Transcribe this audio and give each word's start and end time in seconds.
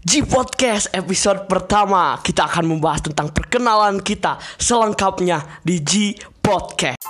G 0.00 0.24
Podcast 0.24 0.88
episode 0.96 1.44
pertama. 1.44 2.16
Kita 2.24 2.48
akan 2.48 2.72
membahas 2.72 3.04
tentang 3.04 3.28
perkenalan 3.36 4.00
kita 4.00 4.40
selengkapnya 4.56 5.60
di 5.60 5.76
G 5.84 6.16
Podcast. 6.40 7.04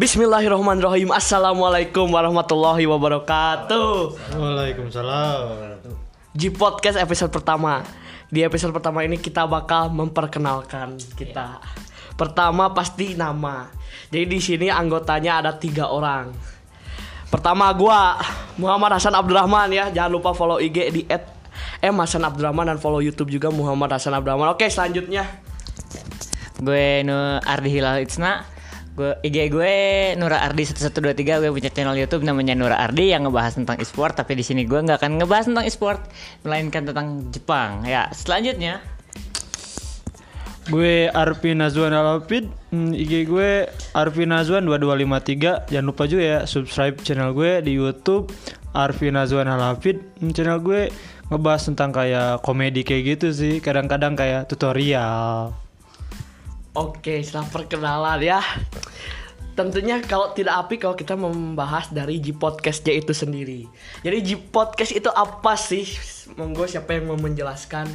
Bismillahirrahmanirrahim. 0.00 1.12
Assalamualaikum 1.12 2.08
warahmatullahi 2.08 2.88
wabarakatuh. 2.88 4.16
Waalaikumsalam. 4.40 5.84
G 6.32 6.48
Podcast 6.48 6.96
episode 6.96 7.28
pertama. 7.28 7.84
Di 8.32 8.40
episode 8.40 8.72
pertama 8.72 9.04
ini 9.04 9.20
kita 9.20 9.44
bakal 9.44 9.92
memperkenalkan 9.92 10.96
kita. 11.12 11.60
Pertama 12.16 12.72
pasti 12.72 13.12
nama 13.12 13.83
Jadi 14.10 14.24
di 14.26 14.38
sini 14.40 14.66
anggotanya 14.70 15.42
ada 15.44 15.52
tiga 15.56 15.90
orang. 15.90 16.30
Pertama 17.28 17.72
gua 17.74 18.14
Muhammad 18.54 18.94
Hasan 18.98 19.14
Abdurrahman 19.14 19.68
ya. 19.74 19.90
Jangan 19.90 20.10
lupa 20.14 20.30
follow 20.32 20.62
IG 20.62 20.78
di 20.94 21.02
at 21.10 21.34
Abdurrahman 21.84 22.70
dan 22.70 22.78
follow 22.80 23.02
YouTube 23.02 23.28
juga 23.28 23.50
Muhammad 23.50 23.98
Hasan 23.98 24.14
Abdurrahman. 24.14 24.54
Oke 24.54 24.70
selanjutnya. 24.70 25.26
Gue 26.62 27.02
Nu 27.04 27.42
Ardi 27.42 27.70
Hilal 27.74 28.06
Itsna. 28.06 28.46
Gue 28.94 29.10
IG 29.26 29.50
gue 29.50 29.74
Nura 30.14 30.46
Ardi 30.46 30.70
1123 30.70 31.42
gue 31.42 31.50
punya 31.50 31.70
channel 31.74 31.98
YouTube 31.98 32.22
namanya 32.22 32.54
Nura 32.54 32.78
Ardi 32.78 33.10
yang 33.10 33.26
ngebahas 33.26 33.58
tentang 33.58 33.82
e-sport. 33.82 34.14
Tapi 34.14 34.38
di 34.38 34.46
sini 34.46 34.62
gue 34.62 34.78
nggak 34.78 35.02
akan 35.02 35.18
ngebahas 35.18 35.50
tentang 35.50 35.66
e-sport 35.66 36.00
melainkan 36.46 36.86
tentang 36.86 37.26
Jepang. 37.34 37.82
Ya 37.82 38.06
selanjutnya 38.14 38.93
Gue 40.64 41.12
Arfi 41.12 41.52
Nazwan 41.52 41.92
Alapid, 41.92 42.48
Hmm, 42.72 42.96
IG 42.96 43.28
gue 43.28 43.68
Arfi 43.92 44.24
Nazwan 44.24 44.64
2253. 44.64 45.68
Jangan 45.68 45.86
lupa 45.86 46.08
juga 46.08 46.22
ya 46.24 46.38
subscribe 46.48 46.96
channel 47.04 47.36
gue 47.36 47.60
di 47.60 47.76
YouTube 47.76 48.32
Arfi 48.72 49.12
Nazwan 49.12 49.46
Alapid. 49.46 50.00
Hmm, 50.18 50.32
Channel 50.32 50.58
gue 50.64 50.88
ngebahas 51.28 51.62
tentang 51.68 51.92
kayak 51.92 52.40
komedi 52.40 52.80
kayak 52.80 53.16
gitu 53.16 53.28
sih, 53.30 53.60
kadang-kadang 53.60 54.16
kayak 54.16 54.48
tutorial. 54.48 55.52
Oke 56.74 57.22
setelah 57.22 57.46
perkenalan 57.54 58.18
ya 58.18 58.42
Tentunya 59.54 60.02
kalau 60.02 60.34
tidak 60.34 60.66
api 60.66 60.82
kalau 60.82 60.98
kita 60.98 61.14
membahas 61.14 61.86
dari 61.94 62.18
G 62.18 62.34
Podcastnya 62.34 62.98
itu 62.98 63.14
sendiri 63.14 63.70
Jadi 64.02 64.18
G 64.26 64.30
Podcast 64.34 64.90
itu 64.90 65.06
apa 65.06 65.54
sih? 65.54 65.86
Monggo 66.34 66.66
siapa 66.66 66.98
yang 66.98 67.14
mau 67.14 67.18
menjelaskan? 67.22 67.86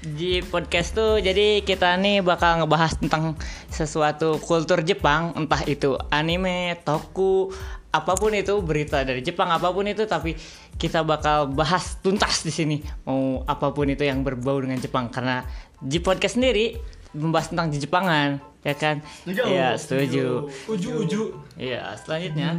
Di 0.00 0.40
podcast 0.40 0.96
tuh 0.96 1.20
jadi 1.20 1.60
kita 1.60 2.00
nih 2.00 2.24
bakal 2.24 2.64
ngebahas 2.64 2.96
tentang 2.96 3.36
sesuatu 3.68 4.40
kultur 4.40 4.80
Jepang 4.80 5.36
entah 5.36 5.60
itu 5.68 6.00
anime, 6.08 6.80
toku, 6.88 7.52
apa 7.92 8.16
pun 8.16 8.32
itu 8.32 8.56
berita 8.64 9.04
dari 9.04 9.20
Jepang 9.20 9.52
apa 9.52 9.68
pun 9.68 9.84
itu 9.84 10.08
tapi 10.08 10.38
kita 10.80 11.04
bakal 11.04 11.52
bahas 11.52 12.00
tuntas 12.00 12.40
di 12.40 12.52
sini 12.54 12.76
mau 13.04 13.44
apa 13.44 13.76
pun 13.76 13.92
itu 13.92 14.06
yang 14.06 14.24
berbau 14.24 14.56
dengan 14.64 14.80
Jepang 14.80 15.12
karena 15.12 15.44
di 15.82 16.00
podcast 16.00 16.40
sendiri 16.40 16.80
membahas 17.12 17.52
tentang 17.52 17.68
Jepangan 17.74 18.40
ya 18.64 18.74
kan? 18.78 19.04
Setuju. 19.26 19.42
Iya 19.50 19.68
setuju. 19.76 20.26
Uju-uju. 20.70 21.22
Iya 21.58 21.92
selanjutnya 22.00 22.56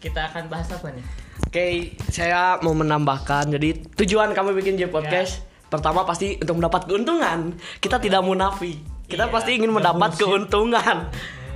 kita 0.00 0.32
akan 0.32 0.48
bahas 0.48 0.70
apa 0.72 0.96
nih? 0.96 1.04
Oke 1.44 1.66
saya 2.12 2.60
mau 2.60 2.76
menambahkan 2.76 3.48
Jadi 3.52 3.84
tujuan 3.98 4.32
kami 4.32 4.54
bikin 4.54 4.78
G 4.78 4.86
Podcast 4.88 5.49
Pertama 5.70 6.02
pasti 6.02 6.34
untuk 6.36 6.58
mendapat 6.58 6.90
keuntungan. 6.90 7.54
Kita 7.78 8.02
tidak 8.02 8.26
munafik. 8.26 8.82
Kita 9.06 9.26
Iya, 9.26 9.32
pasti 9.32 9.50
ingin 9.58 9.70
mendapat 9.70 10.18
keuntungan. 10.18 11.10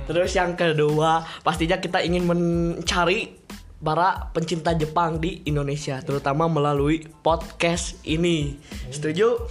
Terus 0.05 0.37
yang 0.37 0.53
kedua 0.53 1.25
Pastinya 1.41 1.81
kita 1.81 1.97
ingin 2.03 2.29
mencari 2.29 3.45
para 3.85 4.31
pencinta 4.33 4.73
Jepang 4.73 5.21
di 5.21 5.45
Indonesia 5.45 6.01
terutama 6.01 6.49
melalui 6.49 7.05
podcast 7.21 8.01
ini. 8.07 8.57
Setuju? 8.89 9.45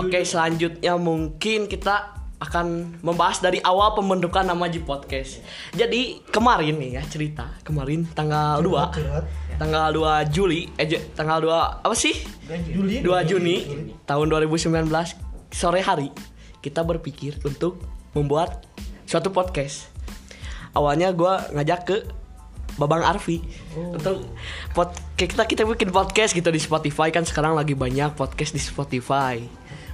Oke, 0.00 0.24
selanjutnya 0.24 0.96
mungkin 0.96 1.68
kita 1.68 2.23
akan 2.42 2.98
membahas 3.00 3.38
dari 3.38 3.62
awal 3.62 3.94
pembentukan 3.94 4.42
nama 4.42 4.66
G 4.66 4.82
Podcast. 4.82 5.40
Jadi 5.72 6.20
kemarin 6.28 6.76
nih 6.76 6.90
ya 6.98 7.02
cerita, 7.06 7.54
kemarin 7.62 8.04
tanggal 8.10 8.60
2 8.60 9.60
tanggal 9.60 9.94
2 9.94 10.34
Juli 10.34 10.66
eh 10.74 10.86
tanggal 11.14 11.38
2 11.38 11.86
apa 11.86 11.94
sih? 11.94 12.14
Juli. 12.46 13.00
2 13.00 13.30
Juni 13.30 13.56
tahun 14.04 14.26
2019 14.30 14.90
sore 15.54 15.80
hari 15.80 16.10
kita 16.58 16.82
berpikir 16.82 17.38
untuk 17.46 17.78
membuat 18.16 18.66
suatu 19.06 19.30
podcast. 19.30 19.86
Awalnya 20.74 21.14
gua 21.14 21.46
ngajak 21.54 21.80
ke 21.86 21.96
Babang 22.74 23.06
Arfi 23.06 23.38
untuk 23.78 24.26
pod 24.74 24.90
kita 25.14 25.46
kita 25.46 25.62
bikin 25.62 25.94
podcast 25.94 26.34
gitu 26.34 26.50
di 26.50 26.58
Spotify 26.58 27.14
kan 27.14 27.22
sekarang 27.22 27.54
lagi 27.54 27.78
banyak 27.78 28.18
podcast 28.18 28.50
di 28.50 28.58
Spotify. 28.58 29.38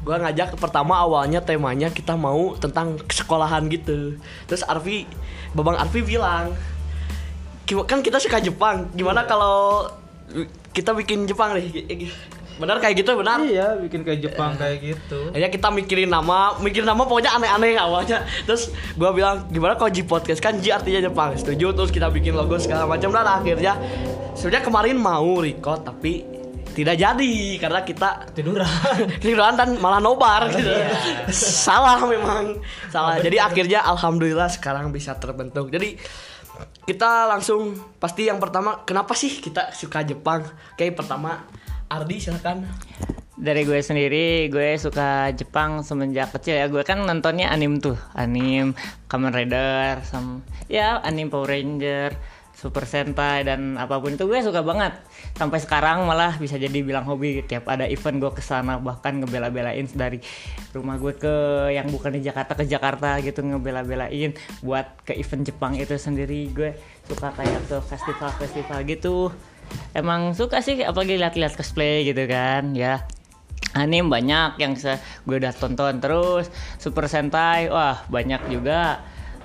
Gua 0.00 0.16
ngajak 0.16 0.56
pertama 0.56 0.96
awalnya 0.96 1.44
temanya 1.44 1.92
kita 1.92 2.16
mau 2.16 2.56
tentang 2.56 2.96
sekolahan 3.12 3.68
gitu. 3.68 4.16
Terus 4.48 4.64
Arfi 4.64 5.04
Babang 5.52 5.76
Arfi 5.76 6.00
bilang 6.00 6.56
"Gim- 7.68 7.84
kan 7.84 8.00
kita 8.00 8.16
suka 8.16 8.40
Jepang. 8.40 8.88
Gimana 8.96 9.28
kalau 9.28 9.86
kita 10.72 10.96
bikin 10.96 11.28
Jepang 11.28 11.52
deh? 11.52 11.66
Benar 12.60 12.76
kayak 12.76 13.00
gitu 13.00 13.16
benar? 13.16 13.40
Iya, 13.40 13.72
bikin 13.80 14.04
kayak 14.04 14.20
Jepang 14.20 14.52
kayak 14.56 14.84
gitu. 14.84 15.32
Akhirnya 15.32 15.48
kita 15.48 15.68
mikirin 15.72 16.12
nama, 16.12 16.60
mikirin 16.60 16.84
nama 16.84 17.08
pokoknya 17.08 17.32
aneh-aneh 17.40 17.72
awalnya. 17.80 18.20
Terus 18.44 18.68
gua 19.00 19.16
bilang 19.16 19.48
gimana 19.48 19.80
kalau 19.80 19.88
G 19.88 20.04
podcast 20.04 20.40
kan 20.44 20.60
G 20.60 20.68
artinya 20.68 21.00
Jepang. 21.08 21.32
Setuju 21.36 21.72
terus 21.72 21.88
kita 21.92 22.12
bikin 22.12 22.36
logo 22.36 22.56
segala 22.60 22.84
macam 22.84 23.12
dan 23.12 23.24
akhirnya 23.24 23.80
sebenarnya 24.36 24.64
kemarin 24.64 24.96
mau 25.00 25.40
record 25.40 25.84
tapi 25.88 26.39
tidak 26.74 26.96
jadi 26.96 27.32
karena 27.58 27.80
kita 27.82 28.32
Tiduran. 28.32 28.66
tiduran 29.22 29.54
dan 29.58 29.76
malah 29.82 29.98
nobar 29.98 30.48
gitu. 30.54 30.70
Salah 31.34 32.02
memang. 32.06 32.58
Salah. 32.88 33.18
Jadi 33.18 33.36
akhirnya 33.36 33.82
alhamdulillah 33.84 34.48
sekarang 34.48 34.94
bisa 34.94 35.18
terbentuk. 35.18 35.68
Jadi 35.68 35.98
kita 36.84 37.28
langsung 37.28 37.76
pasti 37.96 38.28
yang 38.28 38.42
pertama 38.42 38.82
kenapa 38.84 39.14
sih 39.14 39.40
kita 39.40 39.72
suka 39.74 40.02
Jepang? 40.02 40.44
Oke, 40.74 40.90
pertama 40.92 41.46
Ardi 41.90 42.16
silakan. 42.22 42.66
Dari 43.40 43.64
gue 43.64 43.80
sendiri, 43.80 44.52
gue 44.52 44.76
suka 44.76 45.32
Jepang 45.32 45.80
semenjak 45.80 46.28
kecil 46.36 46.60
ya. 46.60 46.68
Gue 46.68 46.84
kan 46.84 47.00
nontonnya 47.08 47.48
anim 47.48 47.80
tuh, 47.80 47.96
anim 48.12 48.76
Kamen 49.08 49.32
Rider, 49.32 50.04
sam 50.04 50.44
ya 50.68 51.00
anim 51.00 51.32
Power 51.32 51.48
Ranger, 51.48 52.12
Super 52.60 52.84
Sentai 52.84 53.40
dan 53.40 53.80
apa 53.80 53.96
pun 53.96 54.12
itu 54.12 54.28
gue 54.28 54.36
suka 54.44 54.60
banget. 54.60 54.92
Sampai 55.32 55.64
sekarang 55.64 56.04
malah 56.04 56.36
bisa 56.36 56.60
jadi 56.60 56.84
bilang 56.84 57.08
hobi. 57.08 57.40
Tiap 57.40 57.64
ada 57.64 57.88
event 57.88 58.20
gue 58.20 58.32
ke 58.36 58.44
sana 58.44 58.76
bahkan 58.76 59.16
ngebela-belain 59.16 59.88
dari 59.96 60.20
rumah 60.76 61.00
gue 61.00 61.16
ke 61.16 61.34
yang 61.72 61.88
bukan 61.88 62.12
di 62.12 62.20
Jakarta 62.20 62.52
ke 62.52 62.68
Jakarta 62.68 63.16
gitu 63.24 63.40
ngebela-belain 63.40 64.36
buat 64.60 65.00
ke 65.08 65.16
event 65.16 65.48
Jepang 65.48 65.72
itu 65.80 65.96
sendiri. 65.96 66.52
Gue 66.52 66.76
suka 67.08 67.32
kayak 67.32 67.64
ke 67.64 67.80
festival-festival 67.80 68.78
gitu. 68.84 69.32
Emang 69.96 70.36
suka 70.36 70.60
sih 70.60 70.84
apalagi 70.84 71.16
lihat-lihat 71.16 71.56
cosplay 71.56 72.04
gitu 72.04 72.28
kan 72.28 72.76
ya 72.76 73.08
anime 73.74 74.10
banyak 74.10 74.58
yang 74.58 74.74
gue 75.26 75.36
udah 75.38 75.54
tonton 75.54 76.02
terus 76.02 76.50
Super 76.82 77.06
Sentai 77.06 77.70
wah 77.70 78.02
banyak 78.10 78.50
juga 78.50 78.98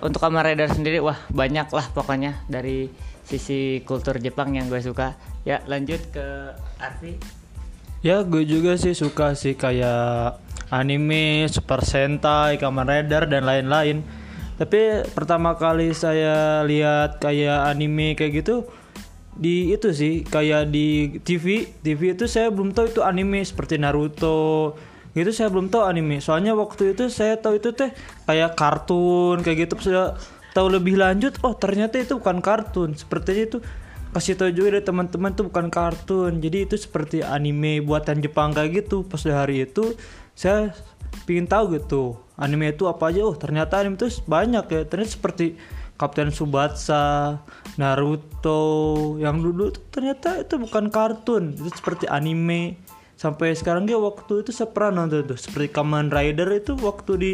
untuk 0.04 0.20
Kamen 0.20 0.44
Rider 0.44 0.68
sendiri 0.72 1.00
wah 1.00 1.20
banyak 1.32 1.72
lah 1.72 1.86
pokoknya 1.94 2.44
dari 2.48 2.90
sisi 3.24 3.84
kultur 3.88 4.20
Jepang 4.20 4.54
yang 4.56 4.68
gue 4.68 4.80
suka 4.84 5.16
ya 5.48 5.62
lanjut 5.66 6.02
ke 6.14 6.26
Arfi 6.80 7.46
Ya 8.06 8.22
gue 8.22 8.46
juga 8.46 8.78
sih 8.78 8.94
suka 8.94 9.34
sih 9.34 9.58
kayak 9.58 10.38
anime, 10.70 11.50
Super 11.50 11.82
Sentai, 11.82 12.62
Kamen 12.62 12.86
Rider 12.86 13.26
dan 13.26 13.50
lain-lain. 13.50 14.06
Tapi 14.62 15.10
pertama 15.18 15.58
kali 15.58 15.90
saya 15.90 16.62
lihat 16.70 17.18
kayak 17.18 17.66
anime 17.66 18.14
kayak 18.14 18.46
gitu 18.46 18.70
di 19.34 19.74
itu 19.74 19.90
sih 19.90 20.22
kayak 20.22 20.70
di 20.70 21.18
TV. 21.26 21.66
TV 21.82 22.14
itu 22.14 22.30
saya 22.30 22.54
belum 22.54 22.78
tahu 22.78 22.94
itu 22.94 23.02
anime 23.02 23.42
seperti 23.42 23.82
Naruto. 23.82 24.78
Gitu 25.16 25.32
saya 25.32 25.48
belum 25.48 25.72
tahu 25.72 25.88
anime. 25.88 26.20
Soalnya 26.20 26.52
waktu 26.54 26.92
itu 26.92 27.08
saya 27.08 27.40
tahu 27.40 27.58
itu 27.58 27.72
teh 27.72 27.96
kayak 28.28 28.60
kartun 28.60 29.40
kayak 29.40 29.72
gitu. 29.72 29.80
Saya 29.80 30.20
tahu 30.52 30.68
lebih 30.76 31.00
lanjut, 31.00 31.40
oh 31.42 31.56
ternyata 31.56 31.96
itu 31.96 32.20
bukan 32.20 32.44
kartun. 32.44 32.94
Sepertinya 33.00 33.44
itu 33.48 33.58
kasih 34.16 34.40
tahu 34.40 34.48
juga 34.56 34.80
dari 34.80 34.84
teman-teman 34.88 35.36
tuh 35.36 35.52
bukan 35.52 35.68
kartun 35.68 36.40
jadi 36.40 36.64
itu 36.64 36.80
seperti 36.80 37.20
anime 37.20 37.84
buatan 37.84 38.24
Jepang 38.24 38.56
kayak 38.56 38.88
gitu 38.88 39.04
pas 39.04 39.20
hari 39.28 39.68
itu 39.68 39.92
saya 40.32 40.72
pingin 41.28 41.52
tahu 41.52 41.76
gitu 41.76 42.16
anime 42.40 42.72
itu 42.72 42.88
apa 42.88 43.12
aja 43.12 43.28
oh 43.28 43.36
ternyata 43.36 43.84
anime 43.84 44.00
itu 44.00 44.08
banyak 44.24 44.72
ya 44.72 44.82
ternyata 44.88 45.12
seperti 45.20 45.60
Kapten 46.00 46.32
Subatsa 46.32 47.40
Naruto 47.76 48.64
yang 49.20 49.44
dulu 49.44 49.76
ternyata 49.92 50.44
itu 50.44 50.64
bukan 50.64 50.88
kartun 50.88 51.52
itu 51.60 51.68
seperti 51.76 52.08
anime 52.08 52.80
sampai 53.16 53.56
sekarang 53.56 53.88
dia 53.88 53.96
waktu 53.96 54.44
itu 54.44 54.52
saya 54.52 54.70
pernah 54.72 55.04
nonton 55.04 55.24
tuh 55.36 55.40
seperti 55.40 55.72
Kamen 55.72 56.12
Rider 56.12 56.52
itu 56.52 56.76
waktu 56.80 57.12
di 57.16 57.32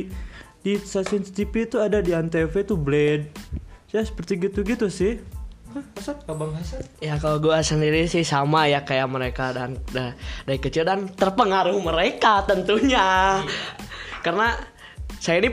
di 0.62 0.78
stasiun 0.78 1.26
TV 1.26 1.66
itu 1.66 1.82
ada 1.82 2.00
di 2.00 2.14
Antv 2.14 2.54
itu 2.54 2.78
Blade. 2.78 3.34
Ya 3.92 4.06
seperti 4.06 4.40
gitu-gitu 4.40 4.88
sih. 4.88 5.20
Hah, 5.72 5.84
Hasan 5.96 6.16
abang 6.28 6.52
Hasan 6.52 6.84
Ya 7.00 7.16
kalau 7.16 7.40
gue 7.40 7.56
sendiri 7.64 8.04
sih 8.06 8.28
sama 8.28 8.68
ya 8.68 8.84
kayak 8.84 9.08
mereka 9.08 9.56
dan 9.56 9.80
da- 9.92 10.16
dari 10.44 10.60
kecil 10.60 10.84
dan 10.86 11.10
terpengaruh 11.12 11.76
mereka 11.82 12.46
tentunya. 12.46 13.42
Karena 14.22 14.54
saya 15.18 15.42
ini 15.44 15.50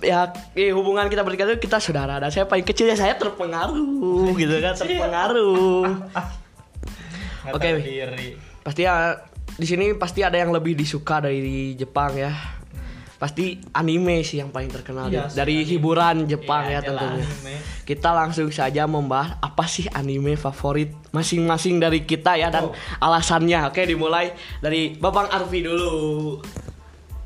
ya 0.00 0.32
eh, 0.56 0.72
hubungan 0.72 1.08
kita 1.08 1.20
bertiga 1.24 1.48
itu 1.52 1.68
kita 1.68 1.80
saudara 1.82 2.16
dan 2.20 2.30
saya 2.32 2.48
paling 2.48 2.64
kecil 2.64 2.88
ya 2.88 2.96
saya 2.96 3.14
terpengaruh 3.18 4.32
gitu 4.40 4.56
kan 4.62 4.72
terpengaruh. 4.72 5.84
Oke. 7.52 7.68
Pasti 8.64 8.82
ya 8.82 9.14
di 9.56 9.64
sini 9.64 9.92
pasti 9.92 10.20
ada 10.20 10.36
yang 10.36 10.52
lebih 10.52 10.72
disuka 10.72 11.18
dari 11.18 11.72
Jepang 11.74 12.12
ya. 12.12 12.32
Pasti 13.16 13.56
anime 13.72 14.20
sih 14.20 14.36
yang 14.36 14.52
paling 14.52 14.68
terkenal 14.68 15.08
Iya, 15.08 15.24
di- 15.24 15.32
dari 15.32 15.56
hiburan 15.64 16.28
Jepang 16.28 16.68
Iya, 16.68 16.78
ya 16.78 16.80
jelas. 16.84 17.00
tentunya. 17.00 17.24
Anime. 17.24 17.54
Kita 17.82 18.10
langsung 18.12 18.48
saja 18.52 18.84
membahas 18.84 19.40
apa 19.40 19.64
sih 19.64 19.88
anime 19.88 20.36
favorit 20.36 20.92
masing-masing 21.10 21.80
dari 21.80 22.04
kita 22.04 22.36
ya 22.36 22.52
dan 22.52 22.68
alasannya. 23.00 23.72
Oke, 23.72 23.88
dimulai 23.88 24.36
dari 24.60 24.92
Babang 24.92 25.32
Arfi 25.32 25.64
dulu. 25.64 25.94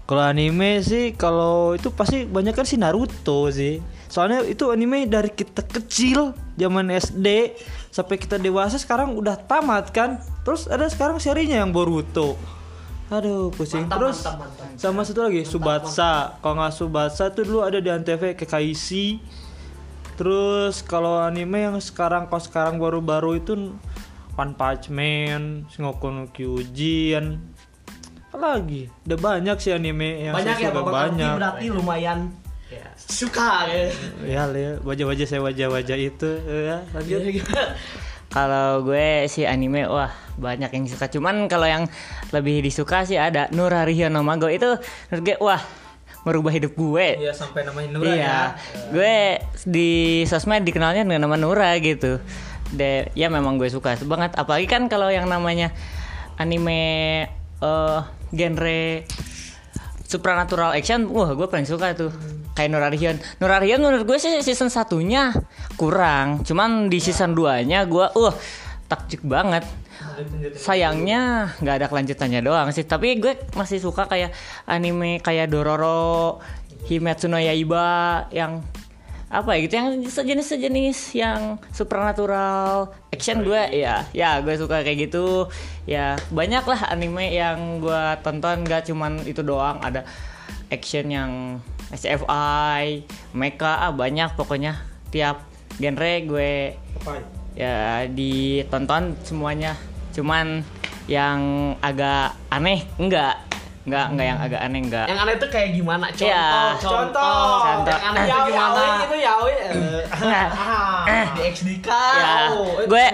Kalau 0.07 0.23
anime 0.23 0.79
sih 0.81 1.15
kalau 1.15 1.75
itu 1.75 1.91
pasti 1.91 2.23
banyak 2.23 2.55
kan 2.55 2.63
sih 2.63 2.79
Naruto 2.79 3.51
sih. 3.51 3.83
Soalnya 4.07 4.43
itu 4.43 4.71
anime 4.71 5.07
dari 5.07 5.31
kita 5.31 5.63
kecil 5.63 6.35
zaman 6.55 6.91
SD 6.91 7.55
sampai 7.91 8.15
kita 8.15 8.39
dewasa 8.39 8.75
sekarang 8.75 9.15
udah 9.15 9.39
tamat 9.39 9.91
kan. 9.91 10.23
Terus 10.51 10.67
ada 10.67 10.91
sekarang 10.91 11.23
serinya 11.23 11.63
yang 11.63 11.71
Boruto. 11.71 12.35
Aduh 13.07 13.55
pusing 13.55 13.87
Mantap, 13.87 14.03
terus. 14.03 14.19
mantap, 14.27 14.51
mantap. 14.51 14.67
Sama 14.75 15.07
satu 15.07 15.31
lagi 15.31 15.47
Subatsa. 15.47 16.43
Kalau 16.43 16.59
nggak 16.59 16.75
Subatsa 16.75 17.31
tuh 17.31 17.47
dulu 17.47 17.63
ada 17.63 17.79
di 17.79 17.87
Antv 17.87 18.35
Kekaisi. 18.35 19.23
Terus 20.19 20.83
kalau 20.83 21.23
anime 21.23 21.71
yang 21.71 21.79
sekarang 21.79 22.27
kalau 22.27 22.43
sekarang 22.43 22.83
baru-baru 22.83 23.39
itu 23.39 23.79
One 24.35 24.59
Punch 24.59 24.91
Man, 24.91 25.71
Shingeki 25.71 26.09
no 26.11 26.27
Kyojin, 26.35 27.39
lagi? 28.35 28.91
Udah 29.07 29.19
banyak 29.23 29.55
sih 29.63 29.71
anime 29.71 30.27
yang 30.27 30.35
banyak 30.35 30.67
saya 30.67 30.75
ya 30.75 30.83
banyak. 30.83 31.35
berarti 31.39 31.67
lumayan 31.71 32.35
suka 32.99 33.71
ya. 33.71 33.87
Ya, 34.27 34.43
ya 34.51 34.83
wajah-wajah 34.83 35.27
saya 35.31 35.47
wajah-wajah 35.47 35.95
itu 35.95 36.31
ya. 36.43 36.83
Lanjut. 36.91 37.39
Kalau 38.31 38.87
gue 38.87 39.27
sih 39.27 39.43
anime 39.43 39.91
wah 39.91 40.15
banyak 40.39 40.71
yang 40.71 40.87
suka. 40.87 41.11
Cuman 41.11 41.51
kalau 41.51 41.67
yang 41.67 41.91
lebih 42.31 42.63
disuka 42.63 43.03
sih 43.03 43.19
ada 43.19 43.51
Nurariyo 43.51 44.07
no 44.07 44.23
Mago 44.23 44.47
itu 44.47 44.79
menurut 45.11 45.23
gue 45.27 45.37
wah 45.43 45.59
merubah 46.23 46.53
hidup 46.55 46.79
gue. 46.79 47.27
Iya 47.27 47.35
sampai 47.35 47.67
namanya 47.67 47.99
iya. 48.07 48.55
Gue 48.95 49.43
di 49.67 50.23
sosmed 50.31 50.63
dikenalnya 50.63 51.03
dengan 51.03 51.27
nama 51.27 51.35
Nura 51.35 51.75
gitu. 51.83 52.23
De, 52.71 53.11
ya 53.19 53.27
memang 53.27 53.59
gue 53.59 53.67
suka 53.67 53.99
banget. 54.07 54.39
Apalagi 54.39 54.71
kan 54.71 54.87
kalau 54.87 55.11
yang 55.11 55.27
namanya 55.27 55.75
anime 56.39 57.27
eh 57.61 58.01
genre 58.31 58.83
supernatural 60.07 60.71
action, 60.71 61.11
wah 61.11 61.35
gue 61.35 61.47
paling 61.51 61.67
suka 61.67 61.99
tuh. 61.99 62.15
Kayak 62.61 62.77
Nurarion. 62.77 63.17
Nurarion 63.41 63.81
menurut 63.81 64.05
gue 64.05 64.19
sih 64.21 64.45
season 64.45 64.69
satunya 64.69 65.33
kurang. 65.81 66.45
Cuman 66.45 66.93
di 66.93 67.01
season 67.01 67.33
2-nya 67.33 67.89
gue 67.89 68.05
uh 68.05 68.35
takjub 68.85 69.25
banget. 69.25 69.65
Sayangnya 70.61 71.57
nggak 71.57 71.75
ada 71.81 71.87
kelanjutannya 71.89 72.45
doang 72.45 72.69
sih. 72.77 72.85
Tapi 72.85 73.17
gue 73.17 73.33
masih 73.57 73.81
suka 73.81 74.05
kayak 74.05 74.37
anime 74.69 75.25
kayak 75.25 75.49
Dororo, 75.49 76.45
Himetsu 76.85 77.33
no 77.33 77.41
Yaiba 77.41 78.29
yang 78.29 78.61
apa 79.31 79.55
ya 79.55 79.59
gitu 79.63 79.75
yang 79.79 79.89
sejenis-sejenis 80.11 81.15
yang 81.15 81.55
supernatural 81.71 82.91
action 83.15 83.47
gue 83.47 83.63
ya 83.79 84.03
ya 84.11 84.43
gue 84.43 84.59
suka 84.59 84.83
kayak 84.83 85.07
gitu 85.07 85.47
ya 85.87 86.19
banyak 86.35 86.67
lah 86.67 86.91
anime 86.91 87.31
yang 87.31 87.79
gue 87.79 88.05
tonton 88.27 88.67
gak 88.67 88.91
cuman 88.91 89.23
itu 89.23 89.47
doang 89.47 89.79
ada 89.87 90.03
action 90.67 91.07
yang 91.15 91.31
SFI 91.91 93.03
mecha 93.33 93.73
ah 93.81 93.91
banyak 93.91 94.35
pokoknya 94.35 94.79
tiap 95.11 95.43
genre 95.77 96.15
gue 96.23 96.75
ya 97.53 98.07
ditonton 98.07 99.19
semuanya 99.21 99.75
cuman 100.11 100.63
yang 101.07 101.41
agak 101.81 102.39
aneh 102.47 102.87
enggak 102.95 103.35
enggak 103.81 104.07
enggak 104.13 104.27
yang 104.29 104.39
agak 104.39 104.61
aneh 104.61 104.81
enggak 104.85 105.07
Yang 105.09 105.19
aneh 105.19 105.35
tuh 105.35 105.49
kayak 105.51 105.71
gimana? 105.73 106.07
Contoh, 106.13 106.29
Iya. 106.29 106.47
contoh. 106.79 107.57
Contoh. 107.65 107.91
Yang 107.91 108.05
aneh 108.05 108.25
tuh 108.29 108.43
gimana? 108.45 108.83
itu 109.01 109.17
yaoi. 109.19 109.55
Eh. 111.11 111.27
Di 111.33 111.43
XDK. 111.49 111.89
ya 111.89 112.35
Oh, 112.53 112.77
itu 112.77 112.87
gue 112.87 113.07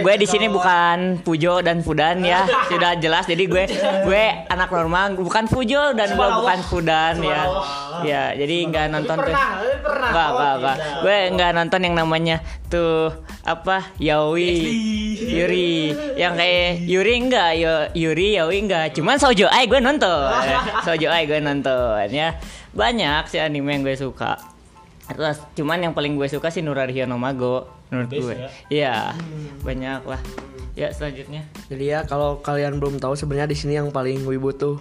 gue 0.00 0.14
di 0.16 0.26
sini 0.26 0.46
bukan 0.48 1.20
Pujo 1.20 1.60
dan 1.60 1.84
Fudan 1.84 2.24
ya 2.24 2.48
sudah 2.72 2.96
jelas 2.96 3.28
jadi 3.28 3.44
gue 3.44 3.64
gue 4.08 4.24
anak 4.48 4.72
normal 4.72 5.12
bukan 5.14 5.44
Pujo 5.46 5.92
dan 5.92 6.16
gue 6.16 6.28
bukan 6.34 6.58
Fudan 6.64 7.20
ya 7.20 7.44
ya 8.02 8.34
jadi 8.34 8.56
nggak 8.66 8.86
nonton 8.90 9.16
tuh. 9.16 9.32
pernah, 9.32 10.10
nggak 10.10 10.28
Oh, 10.28 10.36
nggak. 10.36 10.54
nggak 10.58 10.76
tidak. 10.76 11.00
gue 11.00 11.18
nggak 11.34 11.50
nonton 11.52 11.80
yang 11.82 11.94
namanya 11.94 12.36
tuh 12.66 13.10
apa 13.42 13.76
Yaoi. 13.96 14.54
Yuri. 15.18 15.72
Yang 16.14 16.34
kayak 16.36 16.68
Yuri 16.84 17.14
enggak 17.18 17.50
yo 17.56 17.74
Yuri 17.92 18.26
Yaoi 18.36 18.58
enggak 18.60 18.92
cuman 18.92 19.16
Sojo 19.16 19.48
Ai 19.48 19.66
gue 19.66 19.78
nonton. 19.78 20.28
Sojo 20.86 21.08
Ai 21.08 21.24
gue 21.24 21.38
nonton 21.38 22.06
ya. 22.08 22.36
Banyak 22.70 23.26
sih 23.26 23.40
anime 23.40 23.72
yang 23.72 23.82
gue 23.82 23.96
suka. 23.96 24.36
Terus 25.08 25.40
cuman 25.54 25.80
yang 25.80 25.94
paling 25.96 26.14
gue 26.14 26.28
suka 26.28 26.52
sih 26.52 26.60
Nurariyo 26.60 27.08
no 27.08 27.16
Mago 27.16 27.64
menurut 27.88 28.12
gue. 28.12 28.34
Iya, 28.68 29.16
banyak 29.64 30.04
lah. 30.04 30.20
Ya 30.76 30.92
selanjutnya. 30.92 31.42
Jadi 31.66 31.84
ya 31.88 32.04
kalau 32.04 32.38
kalian 32.38 32.76
belum 32.76 33.00
tahu 33.00 33.16
sebenarnya 33.16 33.48
di 33.48 33.56
sini 33.56 33.74
yang 33.74 33.88
paling 33.88 34.22
wibu 34.22 34.52
tuh 34.52 34.76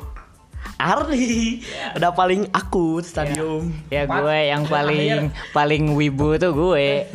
Ardi. 0.75 1.63
Udah 1.95 2.11
paling 2.11 2.51
akut 2.51 3.07
stadium. 3.07 3.71
Ya 3.87 4.03
gue 4.03 4.37
yang 4.51 4.67
paling 4.67 5.31
paling 5.55 5.95
wibu 5.95 6.35
tuh 6.35 6.51
gue. 6.51 7.07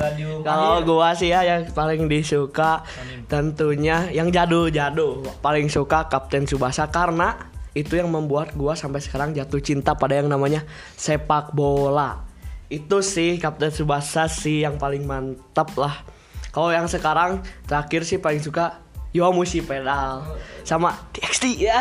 Kalau 0.42 0.82
gua 0.82 1.12
sih 1.12 1.30
ya 1.30 1.44
yang 1.44 1.68
paling 1.70 2.08
disuka 2.08 2.82
tentunya 3.28 4.08
yang 4.10 4.32
jadul-jadul. 4.32 5.22
Paling 5.44 5.68
suka 5.68 6.08
Kapten 6.08 6.48
Subasa 6.48 6.88
karena 6.88 7.48
itu 7.72 7.96
yang 7.96 8.12
membuat 8.12 8.52
gua 8.52 8.76
sampai 8.76 9.00
sekarang 9.00 9.32
jatuh 9.32 9.62
cinta 9.62 9.96
pada 9.96 10.18
yang 10.18 10.28
namanya 10.28 10.66
sepak 10.98 11.56
bola. 11.56 12.26
Itu 12.68 13.00
sih 13.00 13.38
Kapten 13.38 13.70
Subasa 13.70 14.28
sih 14.28 14.66
yang 14.66 14.76
paling 14.76 15.06
mantap 15.06 15.72
lah. 15.78 16.04
Kalau 16.52 16.68
yang 16.68 16.84
sekarang 16.84 17.40
terakhir 17.64 18.04
sih 18.04 18.20
paling 18.20 18.44
suka 18.44 18.81
Yomushi 19.12 19.60
Pedal. 19.60 20.24
Sama 20.64 20.96
TXT 21.12 21.68
ya. 21.68 21.76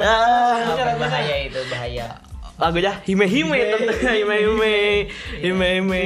Ah. 0.00 0.94
bahaya 1.00 1.36
itu 1.48 1.60
bahaya. 1.72 2.08
lagunya 2.58 2.90
Hime 3.06 3.26
Hime 3.30 3.58
tentunya 3.70 4.12
Hime. 4.18 4.36
Hime 4.36 4.36
Hime. 4.44 4.76
Hime 5.42 6.04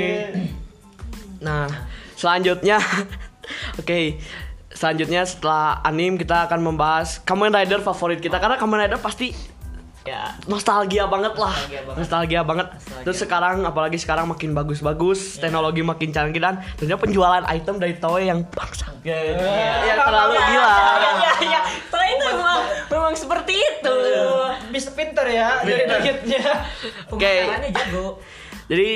nah 1.43 1.67
selanjutnya. 2.15 2.79
Oke. 3.83 4.23
Selanjutnya 4.73 5.27
setelah 5.29 5.85
anim 5.85 6.17
kita 6.17 6.49
akan 6.49 6.65
membahas 6.65 7.21
Kamen 7.23 7.53
Rider 7.53 7.85
favorit 7.85 8.23
kita. 8.23 8.41
Karena 8.41 8.57
Kamen 8.57 8.79
Rider 8.87 8.99
pasti 9.03 9.35
Ya. 10.03 10.35
nostalgia 10.51 11.07
banget 11.07 11.39
lah 11.39 11.55
Nostalgia 11.55 11.83
banget. 11.87 11.99
nostalgia 12.03 12.41
banget 12.43 12.67
terus 13.07 13.19
sekarang 13.23 13.57
apalagi 13.63 13.99
sekarang 14.03 14.27
makin 14.27 14.51
bagus-bagus 14.51 15.39
teknologi 15.39 15.79
makin 15.87 16.11
canggih 16.11 16.43
dan 16.43 16.59
tentunya 16.75 16.99
penjualan 16.99 17.47
item 17.47 17.79
dari 17.79 17.95
Toei 18.03 18.27
yang 18.27 18.43
bangsa 18.51 18.91
yang 19.07 19.99
terlalu 19.99 20.35
gila 20.39 20.75
Iya 21.23 21.33
iya. 21.43 21.61
Soalnya 21.91 22.13
itu 22.15 22.25
memang 22.31 22.61
memang 22.91 23.15
seperti 23.15 23.55
itu. 23.59 23.95
Bisa 24.71 24.89
pinter 24.95 25.27
ya 25.29 25.61
dari 25.63 25.85
targetnya. 25.87 26.43
Oke. 27.15 27.33
Jadi 28.71 28.89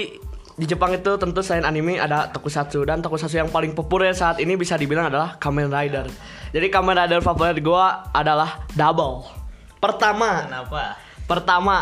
di 0.57 0.65
Jepang 0.65 0.97
itu 0.97 1.13
tentu 1.21 1.45
selain 1.45 1.69
anime 1.69 2.01
ada 2.01 2.33
tokusatsu 2.33 2.81
dan 2.89 3.05
tokusatsu 3.05 3.37
yang 3.37 3.53
paling 3.53 3.77
populer 3.77 4.17
saat 4.17 4.41
ini 4.41 4.57
bisa 4.57 4.79
dibilang 4.81 5.13
adalah 5.13 5.37
Kamen 5.37 5.69
Rider. 5.69 6.09
Jadi 6.55 6.67
Kamen 6.73 6.97
Rider 6.97 7.21
favorit 7.21 7.61
gua 7.61 8.09
adalah 8.15 8.65
Double. 8.73 9.46
Pertama, 9.87 10.31
Kenapa? 10.51 10.83
pertama 11.27 11.77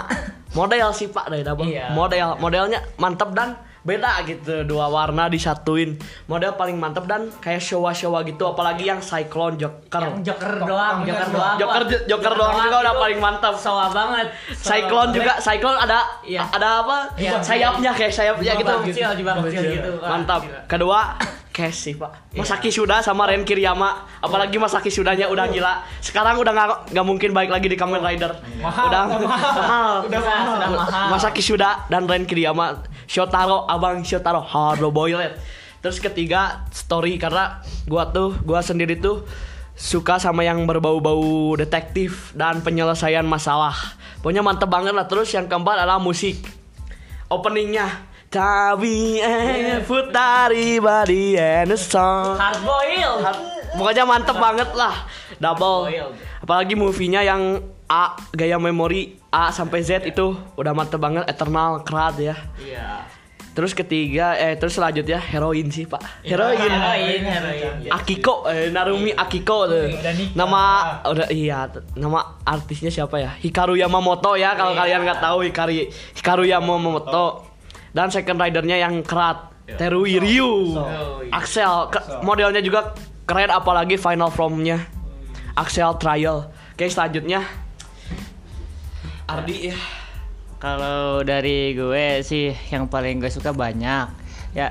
model 0.53 0.93
sih 0.93 1.09
Pak 1.09 1.33
dari 1.33 1.43
Double. 1.43 1.69
Iya. 1.69 1.93
Model 1.97 2.37
modelnya 2.37 2.81
mantap 3.01 3.33
dan 3.33 3.57
beda 3.85 4.25
gitu 4.25 4.65
dua 4.65 4.89
warna 4.89 5.29
disatuin. 5.29 6.01
Model 6.25 6.57
paling 6.57 6.81
mantap 6.81 7.05
dan 7.05 7.29
kayak 7.39 7.61
showa-showa 7.61 8.25
gitu 8.25 8.49
apalagi 8.49 8.89
yang 8.89 9.05
Cyclone 9.05 9.61
Joker. 9.61 10.01
Yang 10.09 10.33
Joker 10.33 10.53
doang, 10.65 10.97
Joker 11.05 11.29
doang. 11.29 11.57
Joker 11.61 11.83
Wah, 11.85 12.03
Joker 12.09 12.33
doang 12.33 12.57
juga 12.65 12.77
udah 12.81 12.95
paling 12.97 13.19
mantap 13.21 13.55
Soa 13.61 13.93
banget. 13.93 14.33
Cyclone 14.57 15.13
juga 15.13 15.37
Cyclone 15.37 15.79
ada 15.79 16.01
Iya. 16.25 16.49
ada 16.49 16.69
apa? 16.81 16.99
Iya. 17.21 17.45
sayapnya 17.45 17.93
kayak 17.93 18.13
sayapnya 18.13 18.53
gitu. 18.57 18.73
Kecil, 18.89 19.09
kecil 19.21 19.63
gitu. 19.79 19.91
Wah, 20.01 20.09
mantap. 20.17 20.41
kedua 20.65 21.21
sih 21.55 21.95
pak. 21.95 22.35
Iya. 22.35 22.43
Masaki 22.43 22.75
Suda 22.75 22.99
sama 22.99 23.31
Ren 23.31 23.47
Kiriyama. 23.47 24.03
Apalagi 24.19 24.59
Masaki 24.59 24.91
Sudanya 24.91 25.31
udah 25.31 25.47
gila. 25.47 25.87
Sekarang 26.03 26.35
udah 26.43 26.51
nggak 26.51 26.69
nggak 26.91 27.07
mungkin 27.07 27.31
balik 27.31 27.55
lagi 27.55 27.71
di 27.71 27.79
Kamen 27.79 28.03
Rider. 28.03 28.35
Udah 28.59 29.07
mahal. 29.07 30.03
Sudah, 30.03 30.23
sudah 30.51 30.71
mahal. 30.75 31.07
Masaki 31.15 31.43
Suda 31.45 31.87
dan 31.87 32.11
Ren 32.11 32.27
Kiriyama 32.27 32.83
Shotaro 33.05 33.69
abang 33.69 34.05
Shotaro 34.05 34.41
hard 34.41 34.85
boiled. 34.93 35.35
Terus 35.85 36.01
ketiga 36.01 36.65
story 36.73 37.21
karena 37.21 37.61
gua 37.85 38.09
tuh 38.09 38.37
gua 38.41 38.65
sendiri 38.65 38.97
tuh 38.97 39.25
suka 39.77 40.17
sama 40.23 40.47
yang 40.47 40.65
berbau-bau 40.65 41.59
detektif 41.59 42.33
dan 42.33 42.65
penyelesaian 42.65 43.27
masalah. 43.27 43.75
Pokoknya 44.25 44.41
mantep 44.41 44.71
banget 44.73 44.97
lah. 44.97 45.05
Terus 45.05 45.29
yang 45.37 45.45
keempat 45.45 45.85
adalah 45.85 46.01
musik. 46.01 46.41
Openingnya 47.29 48.15
Tabi 48.35 49.23
eh 49.23 49.79
putari 49.87 50.83
body 50.83 51.39
and 51.39 51.71
the 51.71 51.79
song 51.79 52.35
Hard 52.35 52.59
boil. 52.67 53.23
Pokoknya 53.79 54.03
mantep 54.03 54.35
banget 54.35 54.71
lah. 54.75 55.07
Double. 55.39 55.87
Apalagi 56.43 56.75
movie-nya 56.75 57.23
yang 57.23 57.63
A 57.95 58.19
Gaya 58.35 58.59
memori 58.59 59.15
A 59.31 59.55
sampai 59.55 59.87
Z 59.87 60.03
itu 60.03 60.35
Udah 60.59 60.75
mantep 60.75 60.99
banget 60.99 61.23
Eternal 61.31 61.87
Crowd 61.87 62.19
ya. 62.19 62.35
Iya. 62.59 63.07
Terus 63.55 63.71
ketiga 63.71 64.35
Eh 64.35 64.59
terus 64.59 64.75
selanjutnya 64.75 65.23
Heroin 65.23 65.71
sih 65.71 65.87
pak. 65.87 66.03
Heroin. 66.27 66.59
Heroin, 66.59 67.23
heroin. 67.23 67.87
Akiko 67.87 68.51
eh, 68.51 68.75
Narumi 68.75 69.15
Akiko 69.15 69.71
tuh. 69.71 69.95
Nama 70.35 70.63
udah 71.07 71.31
iya 71.31 71.71
Nama 71.95 72.43
artisnya 72.43 72.91
siapa 72.91 73.23
ya? 73.23 73.31
Hikaru 73.39 73.79
Yamamoto 73.79 74.35
ya 74.35 74.59
Kalau 74.59 74.75
kalian 74.75 75.07
nggak 75.07 75.23
tahu 75.23 75.47
Hikari, 75.47 75.87
Hikaru 76.19 76.51
Yamamoto. 76.51 77.47
Dan 77.95 78.11
second 78.11 78.43
ridernya 78.43 78.83
yang 78.83 79.07
kerat 79.07 79.55
Terui 79.79 80.19
Ryu 80.19 80.75
Axel 81.31 81.95
Modelnya 82.27 82.59
juga 82.59 82.91
keren 83.23 83.55
Apalagi 83.55 83.95
final 83.95 84.35
formnya. 84.35 84.83
Axel 85.55 85.95
Trial. 86.03 86.51
Oke 86.75 86.91
selanjutnya 86.91 87.64
Ardi 89.25 89.73
ya. 89.73 89.79
Kalau 90.61 91.21
dari 91.21 91.77
gue 91.77 92.25
sih 92.25 92.53
yang 92.73 92.89
paling 92.89 93.21
gue 93.21 93.29
suka 93.29 93.53
banyak. 93.53 94.09
Ya. 94.57 94.69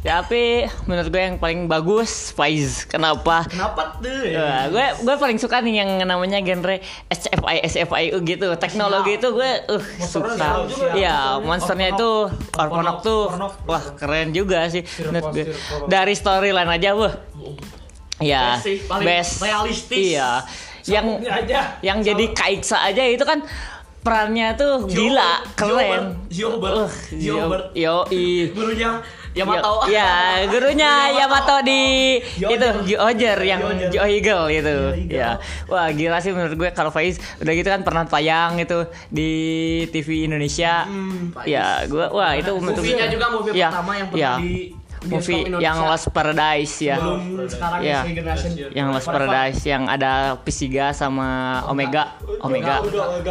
Ya, 0.00 0.24
tapi 0.24 0.64
menurut 0.88 1.12
gue 1.12 1.20
yang 1.20 1.36
paling 1.36 1.68
bagus 1.68 2.32
Faiz. 2.32 2.88
Kenapa? 2.88 3.44
Kenapa 3.44 4.00
tuh? 4.00 4.32
Wah, 4.32 4.64
gue 4.72 4.86
gue 5.04 5.16
paling 5.20 5.36
suka 5.36 5.60
nih 5.60 5.84
yang 5.84 5.90
namanya 6.08 6.40
genre 6.40 6.80
SFI 7.12 7.60
SFIU 7.68 8.16
gitu. 8.24 8.48
Teknologi 8.56 9.20
itu 9.20 9.28
gue 9.28 9.50
uh 9.68 9.84
suka. 10.00 10.64
ya. 10.96 11.36
Monsternya 11.44 11.92
itu 11.92 12.32
Orponok 12.56 13.04
tuh 13.04 13.28
wah 13.68 13.84
keren 14.00 14.32
juga 14.32 14.72
sih 14.72 14.80
menurut 15.04 15.36
gue. 15.36 15.52
dari 15.84 16.16
storyline 16.16 16.72
aja 16.80 16.96
wah. 16.96 17.14
Ya 18.24 18.56
Best 18.56 18.88
best. 19.04 19.32
realistis. 19.44 20.16
iya. 20.16 20.48
Yang 20.88 21.28
yang 21.84 21.98
jadi 22.00 22.24
Kaiksa 22.32 22.88
aja 22.88 23.04
itu 23.04 23.28
kan 23.28 23.44
perannya 24.00 24.56
tuh 24.56 24.88
gila 24.88 25.44
keren 25.52 26.16
Zio 26.26 26.56
uh, 26.56 26.88
yo 27.72 28.08
i 28.08 28.48
Gurunya 28.48 29.00
Yamato 29.30 29.86
Ya, 29.86 30.42
gurunya 30.44 30.90
Yamato 31.20 31.62
di 31.62 32.18
Gyoger. 32.34 32.50
itu 32.50 32.68
Gyoger 32.90 33.38
yang 33.40 33.60
Gyoger. 33.62 33.88
Gyohigel 33.88 34.42
itu. 34.50 34.74
Gyohigel. 34.90 35.14
Ya. 35.14 35.30
Wah, 35.70 35.86
gila 35.90 36.18
sih 36.18 36.34
menurut 36.34 36.58
gue 36.58 36.68
kalau 36.72 36.90
Faiz 36.90 37.22
udah 37.38 37.52
gitu 37.54 37.68
kan 37.68 37.86
pernah 37.86 38.02
tayang 38.04 38.58
itu 38.58 38.78
di 39.06 39.30
TV 39.88 40.26
Indonesia. 40.26 40.82
ya, 41.46 41.86
gue 41.86 42.06
wah 42.10 42.34
itu 42.34 42.50
menurut 42.52 42.82
gue- 42.82 43.06
juga 43.06 43.26
movie 43.30 43.54
ya, 43.54 43.70
pertama 43.70 43.92
yang 43.94 44.08
pernah 44.08 44.18
ya. 44.18 44.32
di 44.42 44.74
movie 45.06 45.48
yang 45.56 45.80
Lost 45.80 46.10
Paradise 46.10 46.74
ya. 46.82 47.00
Belum 47.00 47.46
sekarang 47.46 47.80
Ya. 47.80 48.04
Generation. 48.04 48.50
Yang 48.74 48.88
Lost 48.92 49.08
Paradise 49.08 49.60
yang 49.64 49.84
ada 49.86 50.36
Pisiga 50.40 50.92
sama 50.92 51.60
Omega, 51.64 52.18
Omega, 52.40 52.84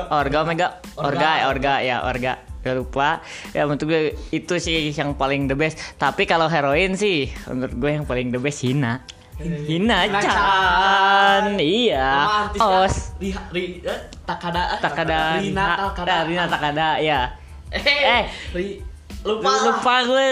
Orga, 0.10 0.38
Omega, 0.42 0.68
Orga, 0.96 1.32
ya, 1.38 1.46
Orga 1.46 1.74
ya, 1.82 1.98
Orga. 2.02 2.34
Gak 2.60 2.76
lupa. 2.76 3.24
Ya 3.56 3.64
menurut 3.64 3.88
gue 3.88 4.02
itu 4.32 4.54
sih 4.60 4.92
yang 4.92 5.16
paling 5.16 5.48
the 5.48 5.56
best. 5.56 5.80
Tapi 5.96 6.26
kalau 6.26 6.52
heroin 6.52 6.92
sih 6.94 7.32
menurut 7.48 7.72
gue 7.72 7.92
yang 7.94 8.04
paling 8.04 8.30
the 8.30 8.40
best 8.40 8.66
Hina. 8.66 9.00
Hina 9.40 10.04
Chan. 10.20 11.56
Iya. 11.56 12.12
Os. 12.60 13.16
Eh, 13.24 13.32
Takada. 14.28 14.76
Takada. 14.84 15.40
Rina 15.40 15.88
Takada 15.88 16.28
Rina 16.28 16.44
Takada. 16.46 16.88
Ya. 17.00 17.40
Eh, 17.72 17.80
Eh. 17.80 18.24
Lupa. 19.24 19.52
Lupa 19.64 19.96
gue 20.04 20.28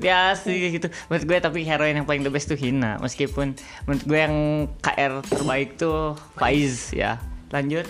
ya 0.00 0.34
sih 0.36 0.80
gitu. 0.80 0.88
Menurut 1.08 1.24
gue 1.28 1.38
tapi 1.40 1.64
heroin 1.64 1.96
yang 1.96 2.08
paling 2.08 2.24
the 2.24 2.32
best 2.32 2.48
tuh 2.48 2.58
Hina. 2.58 2.98
Meskipun 3.00 3.56
menurut 3.86 4.04
gue 4.04 4.18
yang 4.18 4.36
KR 4.80 5.24
terbaik 5.24 5.76
tuh 5.80 6.16
Faiz 6.36 6.92
ya. 6.92 7.20
Lanjut 7.52 7.88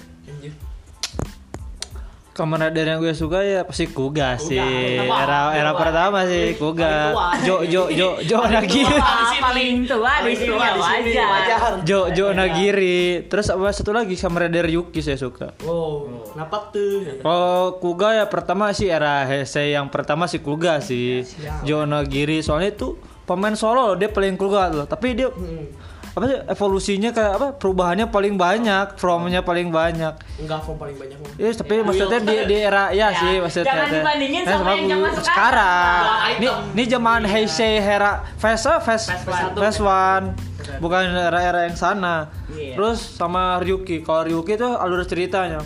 Kamen 2.31 2.63
Rider 2.63 2.87
yang 2.87 3.03
gue 3.03 3.11
suka 3.11 3.43
ya 3.43 3.67
pasti 3.67 3.91
Kuga 3.91 4.39
sih. 4.39 4.57
Kenapa? 4.57 5.27
Era 5.27 5.41
era 5.51 5.73
pertama 5.75 6.23
sih 6.31 6.55
Kuga. 6.55 7.11
Jo 7.43 7.67
Jo 7.67 7.91
Jo 7.91 8.23
Jo 8.23 8.47
Nagiri. 8.47 8.97
paling 9.43 9.83
tua 9.83 10.23
di 10.23 10.39
sini 10.39 10.55
tua 10.55 10.69
di 10.79 10.83
sini, 10.87 11.19
wajar. 11.19 11.83
Jo 11.83 12.07
Jo 12.15 12.31
Nagiri. 12.31 13.27
Terus 13.27 13.51
apa 13.51 13.75
satu 13.75 13.91
lagi 13.91 14.15
Kamen 14.15 14.47
Rider 14.47 14.71
Yuki 14.71 15.03
saya 15.03 15.19
suka. 15.19 15.59
Oh, 15.67 16.07
kenapa 16.31 16.71
tuh? 16.71 17.19
Kalau 17.19 17.77
Kuga 17.83 18.23
ya 18.23 18.25
pertama 18.31 18.71
sih 18.71 18.87
era 18.87 19.27
Heisei 19.27 19.75
yang 19.75 19.91
pertama 19.91 20.31
sih 20.31 20.39
Kuga 20.39 20.79
sih. 20.79 21.27
Jo 21.67 21.83
Nagiri 21.83 22.47
soalnya 22.47 22.71
itu 22.71 22.95
pemain 23.27 23.55
solo 23.59 23.91
loh, 23.91 23.97
dia 23.99 24.07
paling 24.07 24.39
Kuga 24.39 24.71
loh. 24.71 24.87
Tapi 24.87 25.19
dia 25.19 25.29
apa 26.11 26.25
sih 26.27 26.39
evolusinya 26.45 27.11
kayak 27.11 27.33
apa 27.39 27.47
perubahannya 27.55 28.07
paling 28.07 28.35
banyak, 28.35 28.99
fromnya 28.99 29.41
paling 29.41 29.71
banyak. 29.71 30.19
Enggak, 30.37 30.61
form 30.61 30.77
paling 30.77 30.99
banyak. 30.99 31.17
Iya, 31.39 31.55
tapi 31.55 31.81
maksudnya 31.81 32.19
di, 32.19 32.35
di 32.45 32.57
era 32.59 32.91
ya, 32.91 33.15
sih 33.15 33.39
maksudnya. 33.39 33.71
jangan 33.71 33.89
dibandingin 33.89 34.43
Nah, 34.43 34.53
sama 34.53 34.71
yang 34.71 34.83
gua- 34.83 34.91
zaman 34.91 35.13
sekarang. 35.23 36.03
Ini 36.37 36.47
ini 36.75 36.83
zaman 36.85 37.21
Heisei 37.25 37.79
era 37.79 38.11
Phase 38.37 38.75
Phase 38.83 39.07
Phase 39.55 39.81
one. 39.81 40.27
Bukan 40.77 41.03
era-era 41.09 41.67
yang 41.67 41.75
sana. 41.75 42.27
Iya. 42.51 42.75
Terus 42.75 42.99
sama 43.01 43.59
Ryuki. 43.59 44.03
Kalau 44.03 44.23
Ryuki 44.23 44.55
itu 44.55 44.67
alur 44.67 45.03
ceritanya. 45.03 45.63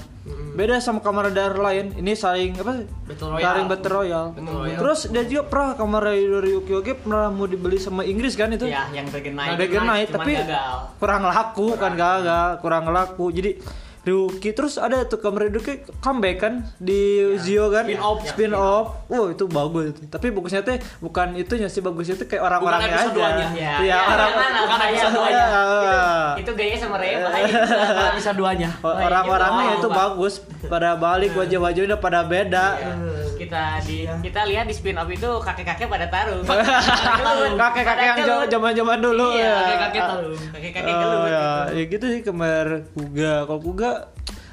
Beda 0.54 0.78
sama 0.78 0.98
Kamen 0.98 1.28
Rider 1.28 1.54
lain. 1.56 1.86
Ini 1.94 2.14
saling 2.14 2.54
apa 2.54 2.72
sih? 2.76 2.86
Battle 3.04 3.28
Royale. 3.28 3.42
Saling 3.44 3.66
Battle 3.66 3.92
Royale. 3.92 4.28
Royale. 4.36 4.78
Terus 4.78 5.00
dia 5.08 5.22
juga 5.24 5.42
pernah 5.44 5.70
Kamen 5.74 6.00
Rider 6.00 6.40
Ryuki 6.40 6.72
Oke 6.72 6.92
pernah 6.94 7.26
mau 7.28 7.44
dibeli 7.44 7.76
sama 7.76 8.02
Inggris 8.02 8.32
kan 8.32 8.48
itu? 8.48 8.64
ya 8.64 8.86
yang 8.88 9.04
Dragon 9.04 9.34
Knight 9.34 9.48
Nah, 9.48 9.56
Dragon 9.56 9.82
Knight, 9.84 10.08
cuman 10.08 10.16
tapi 10.16 10.32
gagal. 10.36 10.74
kurang 10.96 11.22
laku 11.24 11.66
kan 11.74 11.92
gagal, 11.92 12.48
kurang 12.58 12.84
laku. 12.88 13.26
Jadi 13.28 13.50
Ryuki 14.04 14.52
terus 14.52 14.76
ada 14.76 15.02
tuh 15.02 15.16
Kamen 15.16 15.40
Rider 15.40 15.56
Ryuki 15.56 15.74
comeback 15.98 16.36
kan 16.38 16.52
di 16.76 17.00
Zio 17.38 17.68
kan 17.68 17.84
Spin 17.84 17.96
off. 17.98 18.20
spin 18.22 18.52
off. 18.52 19.08
Wow, 19.08 19.28
itu 19.28 19.44
bagus 19.46 19.84
itu. 19.90 20.00
Tapi 20.06 20.28
bagusnya 20.28 20.60
teh 20.60 20.76
bukan 20.98 21.32
itunya 21.34 21.66
sih 21.66 21.80
bagusnya 21.80 22.14
tuh 22.14 22.26
kayak 22.26 22.42
orang-orangnya 22.42 22.92
aja. 22.94 23.08
duanya. 23.10 23.46
Ya, 23.52 23.72
Iya, 23.80 23.86
ya, 23.86 23.98
orang 24.04 24.28
bukan 24.28 24.50
bahaya. 24.68 25.02
duanya. 25.08 25.44
Itu, 26.34 26.40
itu 26.40 26.52
gaya 26.54 26.74
sama 26.76 26.96
bahaya. 26.96 27.16
Kalau 27.88 28.12
bisa 28.12 28.30
duanya. 28.30 28.70
orang-orangnya 28.80 29.64
Oh, 29.66 29.78
itu 29.78 29.88
bagus 29.88 30.34
pada 30.64 30.94
balik 30.94 31.32
wajah-wajahnya 31.32 31.96
pada 31.96 32.20
beda. 32.22 32.66
Kita 33.44 33.62
di 33.80 33.96
kita 34.22 34.40
lihat 34.44 34.64
di 34.64 34.72
spin 34.72 34.94
off 34.94 35.06
itu 35.06 35.30
kakek-kakek 35.38 35.86
pada 35.86 36.06
taruh. 36.06 36.40
Kakek-kakek 37.54 38.04
yang 38.04 38.18
gelut. 38.18 38.48
zaman-zaman 38.48 38.98
dulu 38.98 39.26
Iya, 39.30 39.44
ya. 39.44 39.56
kakek-kakek 39.58 40.02
taruh. 40.02 40.38
Kakek-kakek 40.50 40.90
Oh, 40.90 41.00
gelut. 41.00 41.18
ya. 41.24 41.46
gitu. 41.66 41.74
ya 41.74 41.84
gitu 41.88 42.04
sih 42.08 42.20
kemar 42.22 42.66
Kuga. 42.90 43.32
Kalau 43.44 43.60
Kuga 43.60 43.90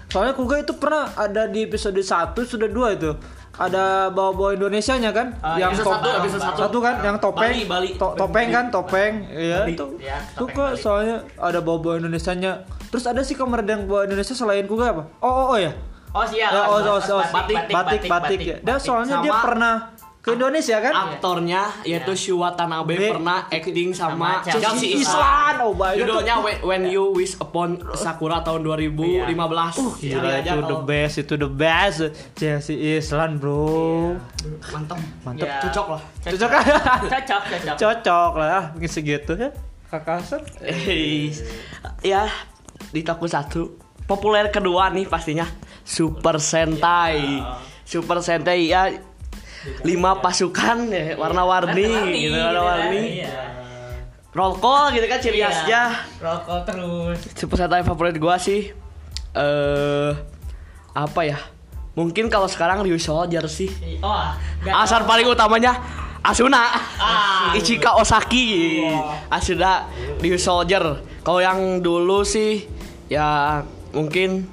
soalnya 0.08 0.34
Kuga 0.34 0.56
itu 0.60 0.74
pernah 0.74 1.08
ada 1.14 1.46
di 1.46 1.64
episode 1.64 1.98
1 1.98 2.06
sudah 2.38 2.68
dua 2.68 2.94
itu. 2.94 3.12
Ada 3.52 4.10
bawa-bawa 4.10 4.56
Indonesianya 4.56 5.12
kan? 5.12 5.38
Ah, 5.38 5.54
yang 5.54 5.70
top- 5.72 6.00
satu, 6.00 6.10
episode 6.18 6.42
satu. 6.42 6.78
kan 6.80 6.96
yang 7.00 7.18
topeng. 7.18 7.52
Bali, 7.52 7.64
Bali. 7.64 7.90
To- 7.94 8.16
topeng 8.16 8.48
kan, 8.50 8.66
topeng. 8.70 9.14
Iya, 9.30 9.58
Bali. 9.62 9.72
itu. 9.72 9.86
Ya, 10.00 10.18
Suka 10.34 10.72
Bali. 10.72 10.80
soalnya 10.80 11.18
ada 11.36 11.60
bawa-bawa 11.60 12.00
Indonesianya. 12.00 12.64
Terus 12.90 13.06
ada 13.06 13.22
sih 13.22 13.36
kamar 13.36 13.62
yang 13.62 13.86
bawa 13.86 14.04
Indonesia 14.04 14.34
selain 14.34 14.66
Kuga 14.66 14.92
apa? 14.92 15.04
Oh, 15.20 15.28
oh, 15.28 15.46
oh 15.54 15.60
ya. 15.60 15.76
Oh 16.12 16.26
siap. 16.28 16.52
Ya, 16.52 16.68
oh, 16.68 16.84
oh, 16.84 17.00
oh, 17.00 17.24
batik, 17.32 17.72
batik, 17.72 18.02
batik, 18.04 18.40
ya. 18.44 18.58
Dan 18.60 18.78
soalnya 18.84 19.24
dia 19.24 19.32
pernah 19.32 19.76
ke 20.22 20.38
Indonesia 20.38 20.78
kan? 20.78 20.94
Aktornya 20.94 21.62
yaitu 21.82 22.14
Shu 22.14 22.38
Watanabe 22.38 22.94
Be- 22.94 23.10
pernah 23.10 23.50
acting 23.50 23.90
sama 23.96 24.46
Chelsea 24.46 25.02
Islan. 25.02 25.58
Oh. 25.66 25.74
Judulnya 25.74 26.38
When, 26.62 26.86
You 26.92 27.10
Wish 27.16 27.42
Upon 27.42 27.82
Sakura 27.98 28.46
tahun 28.46 28.62
2015. 28.62 29.34
Gila 29.34 30.22
Cari 30.22 30.30
aja 30.46 30.52
itu 30.54 30.64
the 30.70 30.80
best, 30.86 31.16
itu 31.18 31.34
the 31.40 31.50
best. 31.50 32.00
Chelsea 32.38 32.76
Island, 32.78 33.42
bro. 33.42 34.14
Mantap. 34.70 35.00
Mantap. 35.26 35.48
Ya. 35.50 35.58
Cocok 35.66 35.88
lah. 35.98 36.02
Cocok 36.22 36.50
Cocok, 37.10 37.42
cocok. 37.50 37.76
Cocok 37.82 38.32
lah, 38.38 38.64
mungkin 38.78 38.92
segitu 38.94 39.34
ya. 39.34 39.50
Kakasan. 39.90 40.46
Eh, 40.62 41.34
ya 42.06 42.30
di 42.94 43.02
toko 43.02 43.26
satu 43.26 43.74
populer 44.06 44.52
kedua 44.54 44.92
nih 44.92 45.08
pastinya 45.08 45.48
Super 45.84 46.38
Sentai 46.38 47.42
Super 47.84 48.20
Sentai 48.20 48.68
ya 48.68 48.88
lima 49.82 50.18
pasukan 50.18 50.90
ya, 50.90 51.14
warna-warni 51.16 51.86
gitu 52.18 52.34
warna-warni 52.34 53.22
Iya. 53.22 53.30
roll 54.34 54.58
call 54.58 54.90
gitu 54.92 55.06
kan 55.06 55.20
ciri 55.20 55.38
Iya. 55.38 55.48
khasnya 55.48 55.82
Rokok 56.18 56.60
terus. 56.66 57.20
Super 57.36 57.58
Sentai 57.58 57.84
favorit 57.84 58.18
gua 58.18 58.36
sih 58.36 58.74
eh 59.32 60.12
apa 60.92 61.22
ya 61.24 61.40
mungkin 61.92 62.28
kalau 62.28 62.48
sekarang 62.48 62.82
Ryu 62.82 62.96
Soldier 62.98 63.46
sih. 63.46 63.70
Oh, 64.00 64.24
Alasan 64.64 65.04
paling 65.04 65.28
utamanya 65.28 65.76
Asuna, 66.22 66.70
Ah. 67.02 67.50
Ichika 67.52 67.98
Osaki, 67.98 68.78
Asuna 69.28 69.90
Ryu 70.22 70.38
Soldier. 70.38 71.02
Kalau 71.22 71.42
yang 71.42 71.82
dulu 71.82 72.22
sih 72.22 72.70
ya 73.08 73.62
mungkin 73.92 74.46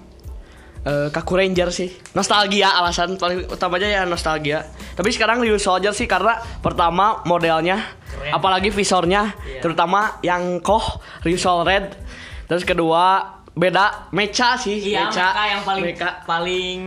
eh, 0.85 1.09
Kaku 1.09 1.35
Ranger 1.35 1.71
sih. 1.71 1.91
Nostalgia 2.13 2.75
alasan 2.75 3.17
paling 3.17 3.47
utamanya 3.47 3.89
ya 3.89 4.03
nostalgia. 4.05 4.67
Tapi 4.95 5.09
sekarang 5.11 5.43
Ryu 5.43 5.57
Soldier 5.57 5.95
sih 5.95 6.07
karena 6.07 6.39
pertama 6.59 7.23
modelnya, 7.23 7.83
apalagi 8.31 8.69
visornya, 8.69 9.35
terutama 9.59 10.19
yang 10.21 10.59
Koh 10.59 10.99
Ryu 11.23 11.39
Sol 11.39 11.63
Red. 11.63 11.95
Terus 12.49 12.65
kedua 12.65 13.37
beda 13.53 14.07
mecha 14.15 14.55
sih, 14.55 14.95
Iya, 14.95 15.11
mecha 15.11 15.35
mereka 15.35 15.45
yang 15.51 15.63
paling 15.67 15.83
mecha. 15.83 16.09
paling 16.23 16.79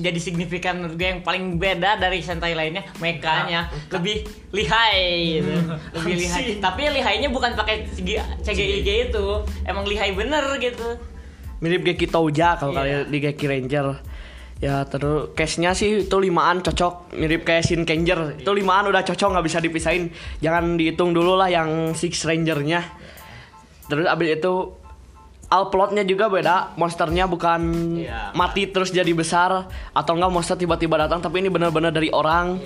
jadi 0.00 0.16
signifikan 0.16 0.80
menurut 0.80 0.96
gue 0.96 1.04
yang 1.04 1.20
paling 1.20 1.60
beda 1.60 2.00
dari 2.00 2.24
Sentai 2.24 2.56
lainnya 2.56 2.80
mekanya 2.96 3.68
lebih 3.92 4.24
lihai 4.48 5.36
gitu. 5.36 5.52
lebih 6.00 6.14
lihai. 6.16 6.44
Tapi 6.64 6.82
lihainya 6.96 7.28
bukan 7.28 7.52
pakai 7.52 7.92
CGI 7.92 8.40
CGI 8.40 9.12
itu, 9.12 9.26
emang 9.68 9.84
lihai 9.84 10.16
bener 10.16 10.48
gitu. 10.56 10.96
Mirip 11.58 11.82
Geki 11.84 12.06
Touja 12.06 12.54
kalau 12.54 12.72
Iya. 12.72 12.78
kalian 12.78 13.00
di 13.08 13.18
Geki 13.20 13.46
Ranger. 13.46 13.86
Ya 14.58 14.82
terus 14.82 15.30
case-nya 15.32 15.70
sih 15.70 16.02
itu 16.02 16.16
limaan 16.18 16.58
cocok 16.58 17.14
mirip 17.14 17.46
kayak 17.46 17.62
Shin 17.62 17.82
Ranger 17.82 18.34
itu 18.36 18.50
limaan 18.50 18.90
udah 18.90 19.02
cocok 19.02 19.28
nggak 19.30 19.46
bisa 19.46 19.58
dipisahin. 19.58 20.10
Jangan 20.38 20.74
dihitung 20.74 21.14
dulu 21.14 21.34
lah 21.34 21.46
yang 21.46 21.94
Six 21.94 22.26
Ranger-nya. 22.26 22.82
Terus 23.86 24.04
abis 24.04 24.28
itu 24.34 24.54
all 25.48 25.70
plotnya 25.70 26.02
juga 26.02 26.26
beda. 26.26 26.74
Monsternya 26.74 27.24
bukan 27.24 27.60
Iya. 27.96 28.34
mati 28.34 28.66
terus 28.66 28.90
jadi 28.90 29.14
besar 29.14 29.64
atau 29.94 30.12
enggak 30.12 30.28
monster 30.28 30.56
tiba-tiba 30.56 30.98
datang 30.98 31.22
tapi 31.22 31.38
ini 31.38 31.48
benar-benar 31.48 31.94
dari 31.94 32.10
orang. 32.10 32.58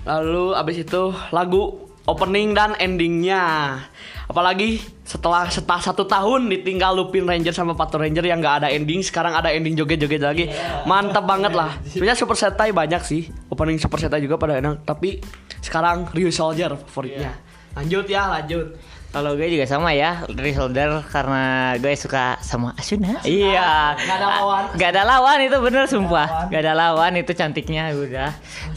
Lalu 0.00 0.56
abis 0.56 0.76
itu 0.80 1.02
lagu 1.30 1.89
opening 2.08 2.56
dan 2.56 2.76
endingnya. 2.78 3.76
Apalagi 4.30 4.78
setelah 5.02 5.50
setelah 5.50 5.82
satu 5.82 6.06
tahun 6.06 6.46
ditinggal 6.46 6.94
Lupin 6.94 7.26
Ranger 7.26 7.50
sama 7.50 7.74
Pato 7.74 7.98
Ranger 7.98 8.22
yang 8.22 8.38
nggak 8.38 8.62
ada 8.62 8.68
ending 8.70 9.02
sekarang 9.02 9.34
ada 9.34 9.50
ending 9.50 9.74
joget-joget 9.74 10.22
lagi. 10.22 10.44
Mantap 10.86 11.26
banget 11.26 11.50
lah. 11.50 11.74
Sebenarnya 11.90 12.14
Super 12.14 12.38
Sentai 12.38 12.70
banyak 12.70 13.02
sih. 13.02 13.26
Opening 13.50 13.82
Super 13.82 13.98
Sentai 13.98 14.22
juga 14.22 14.38
pada 14.38 14.62
enak 14.62 14.86
tapi 14.86 15.18
sekarang 15.58 16.06
Ryu 16.14 16.30
Soldier 16.30 16.78
favoritnya. 16.78 17.34
Lanjut 17.74 18.06
ya 18.06 18.30
lanjut. 18.30 18.78
Kalau 19.10 19.34
gue 19.34 19.50
juga 19.50 19.66
sama 19.66 19.90
ya, 19.90 20.22
Resolder 20.30 21.02
karena 21.10 21.74
gue 21.82 21.90
suka 21.98 22.38
sama 22.46 22.78
Asuna. 22.78 23.18
Iya. 23.26 23.98
Nggak 23.98 24.16
ada 24.22 24.28
lawan. 24.30 24.62
Gak 24.78 24.90
ada 24.94 25.02
lawan 25.02 25.38
itu 25.42 25.56
bener 25.58 25.84
sumpah. 25.90 26.46
Gak 26.46 26.62
ada 26.62 26.78
lawan 26.78 27.18
itu 27.18 27.34
cantiknya 27.34 27.90
udah. 27.90 28.30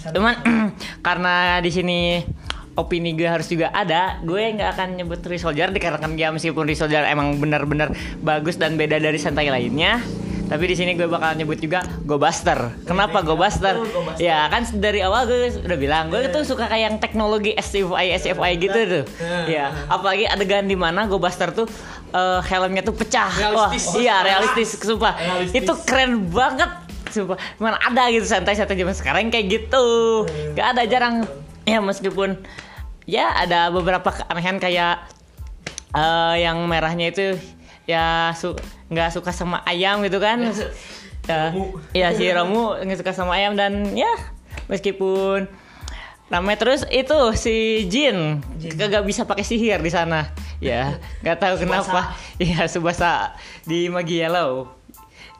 Cuman 0.10 0.34
karena 1.06 1.62
di 1.62 1.70
sini 1.70 2.26
opini 2.74 3.14
gue 3.14 3.30
harus 3.30 3.46
juga 3.46 3.70
ada, 3.70 4.18
gue 4.26 4.42
nggak 4.58 4.70
akan 4.78 4.88
nyebut 4.98 5.22
Resolder 5.22 5.70
dikarenakan 5.70 6.18
dia 6.18 6.34
meskipun 6.34 6.66
Resolder 6.66 7.06
emang 7.06 7.38
benar-benar 7.38 7.94
bagus 8.22 8.58
dan 8.58 8.78
beda 8.78 8.98
dari 8.98 9.18
Sentai 9.22 9.50
lainnya. 9.54 10.02
Tapi 10.44 10.70
di 10.70 10.76
sini 10.78 10.94
gue 10.94 11.10
bakal 11.10 11.34
nyebut 11.40 11.58
juga 11.58 11.82
Go 12.06 12.22
Buster. 12.22 12.78
Kenapa 12.86 13.26
Go 13.26 13.34
Buster? 13.34 13.80
Ya 14.22 14.46
kan 14.52 14.68
dari 14.78 15.02
awal 15.02 15.26
gue 15.26 15.50
udah 15.50 15.80
bilang 15.80 16.14
gue 16.14 16.30
tuh 16.30 16.46
suka 16.46 16.70
kayak 16.70 16.84
yang 16.84 16.96
teknologi 17.02 17.56
SFI 17.58 18.14
SFI 18.22 18.52
gitu 18.62 18.80
tuh. 18.86 19.04
Ya, 19.50 19.74
apalagi 19.90 20.30
adegan 20.30 20.70
di 20.70 20.78
mana 20.78 21.10
Go 21.10 21.18
Buster 21.18 21.50
tuh 21.56 21.66
eh, 22.14 22.40
helmnya 22.46 22.86
tuh 22.86 22.94
pecah. 22.94 23.34
Realistis. 23.34 23.86
Wah, 23.90 23.98
iya 23.98 24.16
realistis 24.22 24.70
sumpah. 24.78 25.14
Realistis. 25.18 25.58
Itu 25.58 25.74
keren 25.90 26.30
banget. 26.30 26.70
Sumpah. 27.10 27.38
Mana 27.58 27.78
ada 27.82 28.04
gitu 28.14 28.28
santai-santai 28.28 28.78
zaman 28.78 28.94
sekarang 28.94 29.34
kayak 29.34 29.48
gitu. 29.50 29.86
Gak 30.54 30.78
ada 30.78 30.84
jarang. 30.86 31.26
Ya 31.64 31.80
meskipun 31.80 32.44
ya 33.08 33.32
ada 33.36 33.72
beberapa 33.72 34.12
keanehan 34.12 34.60
kayak 34.60 35.08
eh, 35.96 36.36
yang 36.44 36.60
merahnya 36.68 37.12
itu 37.12 37.40
ya 37.88 38.32
su 38.36 38.56
nggak 38.88 39.10
suka 39.16 39.32
sama 39.32 39.64
ayam 39.68 40.04
gitu 40.06 40.20
kan. 40.20 40.40
Ya, 41.24 41.56
ya 41.96 42.08
si 42.12 42.28
Romu 42.28 42.76
nggak 42.84 43.00
suka 43.00 43.16
sama 43.16 43.40
ayam 43.40 43.56
dan 43.56 43.96
ya 43.96 44.12
meskipun 44.68 45.48
namanya 46.28 46.60
terus 46.60 46.84
itu 46.92 47.16
si 47.40 47.88
Jin. 47.88 48.44
Kagak 48.76 49.08
bisa 49.08 49.24
pakai 49.24 49.48
sihir 49.48 49.80
di 49.80 49.88
sana. 49.88 50.36
Ya 50.60 51.00
nggak 51.24 51.40
tahu 51.40 51.64
kenapa. 51.64 52.20
Ya 52.44 52.68
Subasa 52.68 53.40
di 53.64 53.88
Magi 53.88 54.20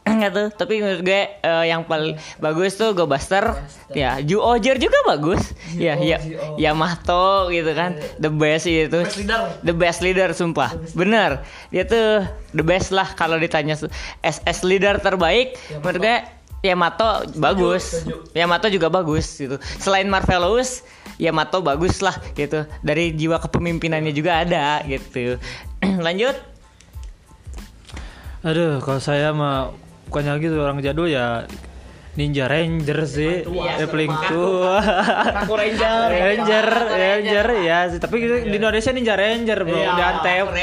Yellow 0.04 0.20
nggak 0.24 0.32
tuh 0.36 0.48
tapi 0.56 0.84
menurut 0.84 1.04
gue 1.04 1.22
eh, 1.36 1.66
yang 1.68 1.88
paling 1.88 2.16
bagus 2.40 2.80
tuh 2.80 2.96
Go 2.96 3.08
Buster 3.08 3.56
ya 3.92 4.20
Ju 4.24 4.40
Ojer 4.40 4.80
juga 4.80 5.00
bagus. 5.08 5.52
Ya 5.76 6.00
ya 6.00 6.20
Yamato 6.56 7.52
gitu 7.52 7.72
kan. 7.76 8.00
The 8.20 8.32
best 8.32 8.68
itu. 8.68 9.04
Leader. 9.04 9.42
the 9.64 9.76
best 9.76 10.00
leader 10.00 10.30
sumpah. 10.32 10.72
Bener. 10.96 11.44
Dia 11.72 11.84
tuh 11.84 12.24
the 12.56 12.64
best 12.64 12.96
lah 12.96 13.12
kalau 13.16 13.36
ditanya 13.36 13.76
SS 14.24 14.64
leader 14.64 15.00
terbaik. 15.04 15.60
Menurut 15.84 16.00
gue 16.00 16.18
Yamato 16.64 17.28
bagus. 17.36 18.08
Yamato 18.32 18.72
juga 18.72 18.88
bagus 18.88 19.28
gitu. 19.36 19.60
Selain 19.80 20.08
Marvelous 20.08 20.88
Yamato 21.20 21.60
bagus 21.60 22.00
lah 22.00 22.16
gitu. 22.36 22.64
Dari 22.80 23.12
jiwa 23.12 23.40
kepemimpinannya 23.44 24.16
juga 24.16 24.44
ada 24.48 24.84
gitu. 24.88 25.36
Lanjut. 26.06 26.36
Aduh, 28.44 28.84
kalau 28.84 29.00
saya 29.00 29.32
mah 29.32 29.72
bukannya 30.14 30.38
gitu 30.46 30.62
orang 30.62 30.78
jadul 30.78 31.10
ya 31.10 31.50
Ninja 32.14 32.46
Ranger 32.46 33.00
sih, 33.04 33.42
Iya, 33.42 33.74
ya 33.76 33.86
paling 33.88 34.14
tua. 34.24 34.78
Kaku 35.34 35.54
Ranger 35.56 36.10
Ranger, 36.12 36.68
Ranger 36.88 37.48
ya, 37.60 37.78
sih. 37.90 37.98
tapi 37.98 38.22
di 38.22 38.54
Indonesia 38.54 38.92
Ninja 38.92 39.16
Ranger 39.16 39.60
bro, 39.60 39.74
Iya, 39.74 39.90
di 39.90 40.02
Antv. 40.04 40.54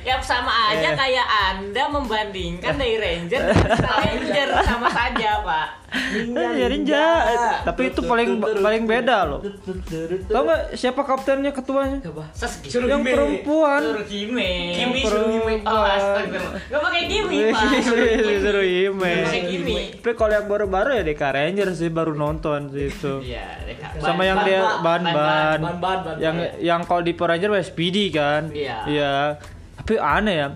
Ya 0.00 0.14
sama 0.22 0.70
aja 0.70 0.88
Eh. 0.88 0.94
kayak 0.94 1.26
Anda 1.50 1.82
membandingkan 1.88 2.74
dari 2.74 2.94
Ranger 2.94 3.42
dengan 3.42 3.90
Ranger 4.06 4.48
sama 4.62 4.88
saja, 4.88 5.42
Pak. 5.42 5.68
Ninja, 5.94 6.66
Ninja, 6.68 7.04
tapi 7.62 7.86
itu 7.88 8.02
paling 8.02 8.30
paling 8.40 8.82
beda 8.82 9.16
loh. 9.24 9.40
Tahu 10.26 10.42
nggak 10.42 10.74
siapa 10.74 11.02
kaptennya 11.02 11.50
ketuanya? 11.50 12.02
Yang 12.64 13.02
perempuan. 13.04 13.80
Suruhime. 13.80 14.50
Kimi 14.74 15.00
Suruhime. 15.02 15.62
Oh, 15.62 15.82
astagfirullah. 15.84 16.62
Gak 16.66 16.82
pakai 16.82 17.02
Kimi, 17.06 17.38
Pak. 17.46 17.62
Disuruh 18.26 18.64
Hime. 18.64 19.14
Pakai 19.22 19.42
Kimi. 19.46 19.74
Tapi 19.94 20.12
kalau 20.14 20.32
yang 20.34 20.46
baru-baru 20.84 21.00
ya 21.00 21.04
DK 21.06 21.22
Ranger 21.30 21.68
sih 21.72 21.88
baru 21.88 22.12
nonton 22.14 22.68
sih 22.68 22.84
itu. 22.86 23.14
Iya, 23.24 23.44
deh, 23.64 23.74
Kak. 23.74 23.90
Sama 23.98 24.22
yang 24.22 24.38
ban- 24.38 24.46
dia 24.46 24.60
ban- 24.78 25.04
ban-ban. 25.04 25.58
Yang 26.20 26.36
yang 26.60 26.80
kalau 26.84 27.00
di 27.00 27.12
Power 27.12 27.32
Ranger 27.32 27.50
SPD 27.58 28.12
kan. 28.12 28.52
Iya. 28.52 28.76
Iya. 28.86 29.14
Tapi 29.74 29.92
aneh 29.96 30.36
ya. 30.36 30.48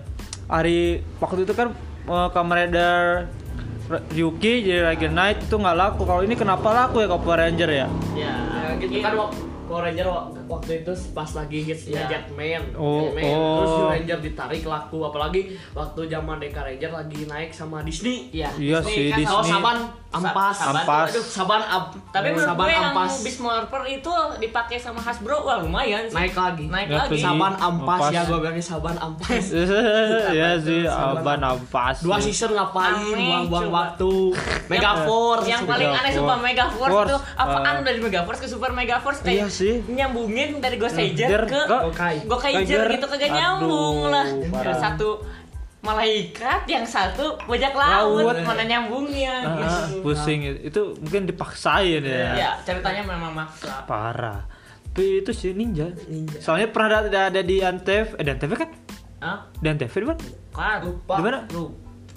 Hari 0.47 0.79
waktu 1.17 1.45
itu 1.45 1.53
kan 1.53 1.73
uh, 2.05 2.29
Kamen 2.29 2.55
Rider 2.59 3.25
Ryuki 3.89 4.61
jadi 4.61 4.85
Ranger 4.85 5.11
Knight 5.11 5.37
itu 5.43 5.55
nggak 5.55 5.73
laku. 5.75 6.05
Kalau 6.05 6.21
ini 6.21 6.33
kenapa 6.33 6.69
laku 6.69 7.01
ya 7.01 7.09
Power 7.09 7.37
Ranger 7.39 7.69
ya? 7.69 7.87
Iya. 8.13 8.33
Ya 8.45 8.69
gitu 8.77 9.01
kan 9.01 9.13
wak- 9.17 9.33
Power 9.65 9.81
Ranger 9.83 10.07
waktu 10.49 10.81
itu 10.81 10.91
pas 11.13 11.29
lagi 11.29 11.61
hitsnya 11.61 12.01
Iya. 12.01 12.09
Jetman, 12.11 12.61
Oh, 12.73 13.05
Jetman. 13.07 13.21
terus 13.21 13.69
oh. 13.69 13.77
New 13.77 13.89
Ranger 13.91 14.19
ditarik 14.19 14.63
laku 14.63 14.97
apalagi 14.99 15.41
waktu 15.71 16.01
zaman 16.07 16.37
Deka 16.37 16.59
Ranger 16.59 16.91
lagi 16.91 17.19
naik 17.23 17.51
sama 17.51 17.79
Disney. 17.81 18.33
Iya. 18.33 18.49
Iya 18.57 18.77
sih, 18.81 19.07
kan 19.07 19.17
Disney. 19.19 19.29
Oh, 19.31 19.45
Saban 19.45 19.77
Ampas. 20.09 20.57
Saban 20.57 20.81
Ampas. 20.81 21.07
aduh. 21.07 21.21
Saban 21.23 21.61
Am 21.63 21.83
Tapi 22.09 22.27
menurut 22.27 22.49
Saban 22.49 22.65
gue 22.65 22.73
yang 22.73 22.85
Ampas 22.89 23.13
Beast 23.21 23.39
Morpher 23.39 23.83
itu 23.85 24.09
dipakai 24.39 24.77
sama 24.77 24.97
Hasbro 24.97 25.37
wah 25.39 25.57
lumayan 25.59 26.01
sih. 26.03 26.17
naik 26.17 26.33
lagi. 26.33 26.65
Naik 26.65 26.87
Ya, 26.87 26.97
lagi. 26.99 27.13
tuh. 27.13 27.17
Saban 27.21 27.53
Ampas, 27.53 27.99
Ampas. 27.99 28.09
ya 28.09 28.21
gue 28.25 28.37
bilangnya 28.39 28.65
Saban 28.65 28.97
Ampas. 28.97 29.45
Iya 30.29 30.57
sih, 30.57 30.81
Aban 30.83 31.39
Ampas. 31.39 32.01
Dua 32.01 32.17
season 32.17 32.51
ngapain 32.51 32.97
buang-buang 33.13 33.69
waktu. 33.69 34.11
Megaforce. 34.67 35.45
yang 35.47 35.63
paling 35.63 35.87
aneh 35.87 36.11
sumpah 36.11 36.37
Megaforce 36.39 36.89
Force, 36.89 37.07
itu 37.07 37.17
apaan 37.35 37.75
uh, 37.75 37.83
dari 37.83 37.99
Megaforce 37.99 38.39
ke 38.39 38.47
Super 38.47 38.71
Megaforce 38.71 39.19
Iya 39.21 39.45
kayak 39.45 39.49
sih. 39.51 39.73
Nyambungin 40.39 40.63
dari 40.63 40.77
Ranger 40.77 41.41
ke 41.43 41.59
ke 41.61 41.77
Gokai. 41.83 42.15
Gokaiger 42.23 42.59
Gokaiger. 42.61 42.85
gitu 42.89 43.05
kagak 43.07 43.31
nyambung 43.31 43.97
lah. 44.07 44.27
parah. 44.49 44.77
Satu 44.77 45.09
malaikat, 45.79 46.67
yang 46.67 46.83
satu 46.83 47.39
bajak 47.41 47.71
laut, 47.71 48.19
Laut. 48.25 48.43
mana 48.43 48.63
nyambungnya 48.63 49.35
Ah, 49.41 49.87
gitu. 49.87 50.03
pusing 50.03 50.43
itu 50.59 50.81
mungkin 50.99 51.23
dipaksain 51.25 52.03
ya. 52.03 52.35
Ya, 52.35 52.49
ceritanya 52.61 53.03
memang 53.05 53.31
maksa. 53.33 53.83
Parah. 53.85 54.43
Tapi 54.89 55.23
itu 55.23 55.31
sih 55.31 55.55
ninja. 55.55 55.87
Soalnya 56.37 56.67
pernah 56.67 56.99
ada, 57.01 57.31
ada 57.31 57.39
di 57.39 57.63
Antv, 57.63 57.87
eh 58.11 58.23
di 58.25 58.29
Antv 58.29 58.51
kan? 58.51 58.69
Hah? 59.19 59.47
Di 59.55 59.67
Antv 59.69 59.87
di 59.89 60.03
mana? 60.03 60.19
Kan 60.51 60.77
Lupa. 60.83 61.13
Di 61.15 61.23
mana? 61.23 61.39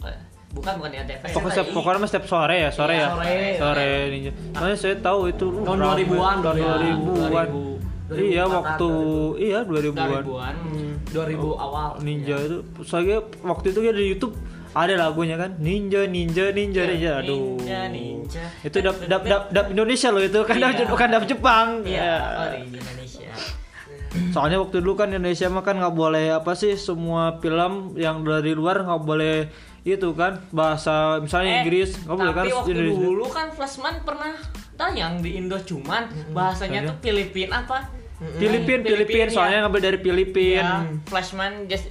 Eh, 0.02 0.16
bukan 0.50 0.72
bukan 0.76 0.90
di 0.90 0.98
antv. 0.98 1.22
Pokoknya 1.30 1.54
setiap, 1.54 1.66
pokoknya 1.70 2.08
setiap 2.10 2.26
sore 2.26 2.56
ya, 2.58 2.70
sore 2.74 2.92
Iya, 2.92 2.98
ya. 2.98 3.10
sore. 3.14 3.38
Sore 3.54 3.90
ninja. 4.10 4.32
Soalnya 4.52 4.76
saya 4.76 4.96
tahu 4.98 5.20
itu 5.30 5.46
Tahun 5.62 5.78
rame. 5.78 6.02
2000-an, 6.02 6.36
2000-an. 6.42 7.46
2000. 7.46 7.71
Iya, 8.14 8.44
waktu 8.44 8.90
iya 9.38 9.58
2000-an. 9.62 10.22
2000-an. 10.22 10.54
2000 11.06 11.38
awal. 11.58 11.88
Ninja 11.98 12.36
itu 12.36 12.56
soalnya 12.80 13.16
waktu 13.40 13.66
itu 13.68 13.80
ya 13.80 13.92
di 13.92 14.04
YouTube 14.08 14.34
ada 14.72 14.96
lagunya 14.98 15.36
kan 15.36 15.52
ninja 15.58 16.04
ninja 16.06 16.48
ninja 16.48 16.82
ninja 16.82 17.10
aduh 17.18 17.60
Ninja, 17.60 17.80
ninja. 17.86 18.40
itu 18.62 18.76
dap 18.78 18.96
dap 19.02 19.22
dap 19.22 19.42
dap 19.48 19.66
Indonesia 19.68 20.08
loh 20.08 20.20
itu 20.20 20.40
kan 20.42 20.56
dap 20.56 20.72
Iya. 20.72 20.88
bukan 20.88 21.08
dap 21.10 21.24
Jepang 21.26 21.68
Iya, 21.84 22.00
Ya. 22.00 22.16
oh 22.34 22.46
di 22.50 22.58
Indonesia. 22.72 23.30
soalnya 24.28 24.56
waktu 24.58 24.76
dulu 24.78 24.92
kan 24.94 25.08
Indonesia 25.08 25.44
mah 25.46 25.60
kan 25.60 25.76
nggak 25.76 25.92
boleh 25.94 26.32
apa 26.32 26.52
sih 26.52 26.72
semua 26.74 27.36
film 27.38 27.96
yang 27.96 28.20
dari 28.22 28.52
luar 28.52 28.80
nggak 28.82 29.02
boleh 29.02 29.52
itu 29.82 30.08
kan 30.12 30.40
bahasa 30.50 31.16
misalnya 31.18 31.48
Eh, 31.50 31.56
Inggris 31.60 31.90
nggak 31.98 32.12
boleh 32.14 32.32
kan 32.32 32.44
Tapi 32.46 32.52
waktu 32.54 32.70
Indonesia. 32.72 33.02
dulu 33.02 33.24
kan 33.28 33.46
Flashman 33.50 33.94
pernah 34.00 34.32
tayang 34.74 35.20
di 35.20 35.30
Indo 35.34 35.58
cuman 35.58 36.02
bahasanya 36.30 36.80
tuh 36.86 36.96
Filipin 37.02 37.48
apa? 37.50 37.92
Filipin 38.34 38.80
Filipin 38.80 39.26
ya. 39.26 39.32
soalnya 39.32 39.58
ngambil 39.62 39.80
dari 39.82 39.98
Filipin 39.98 40.60
Ya, 40.60 40.82
Flashman 41.04 41.66
just 41.66 41.88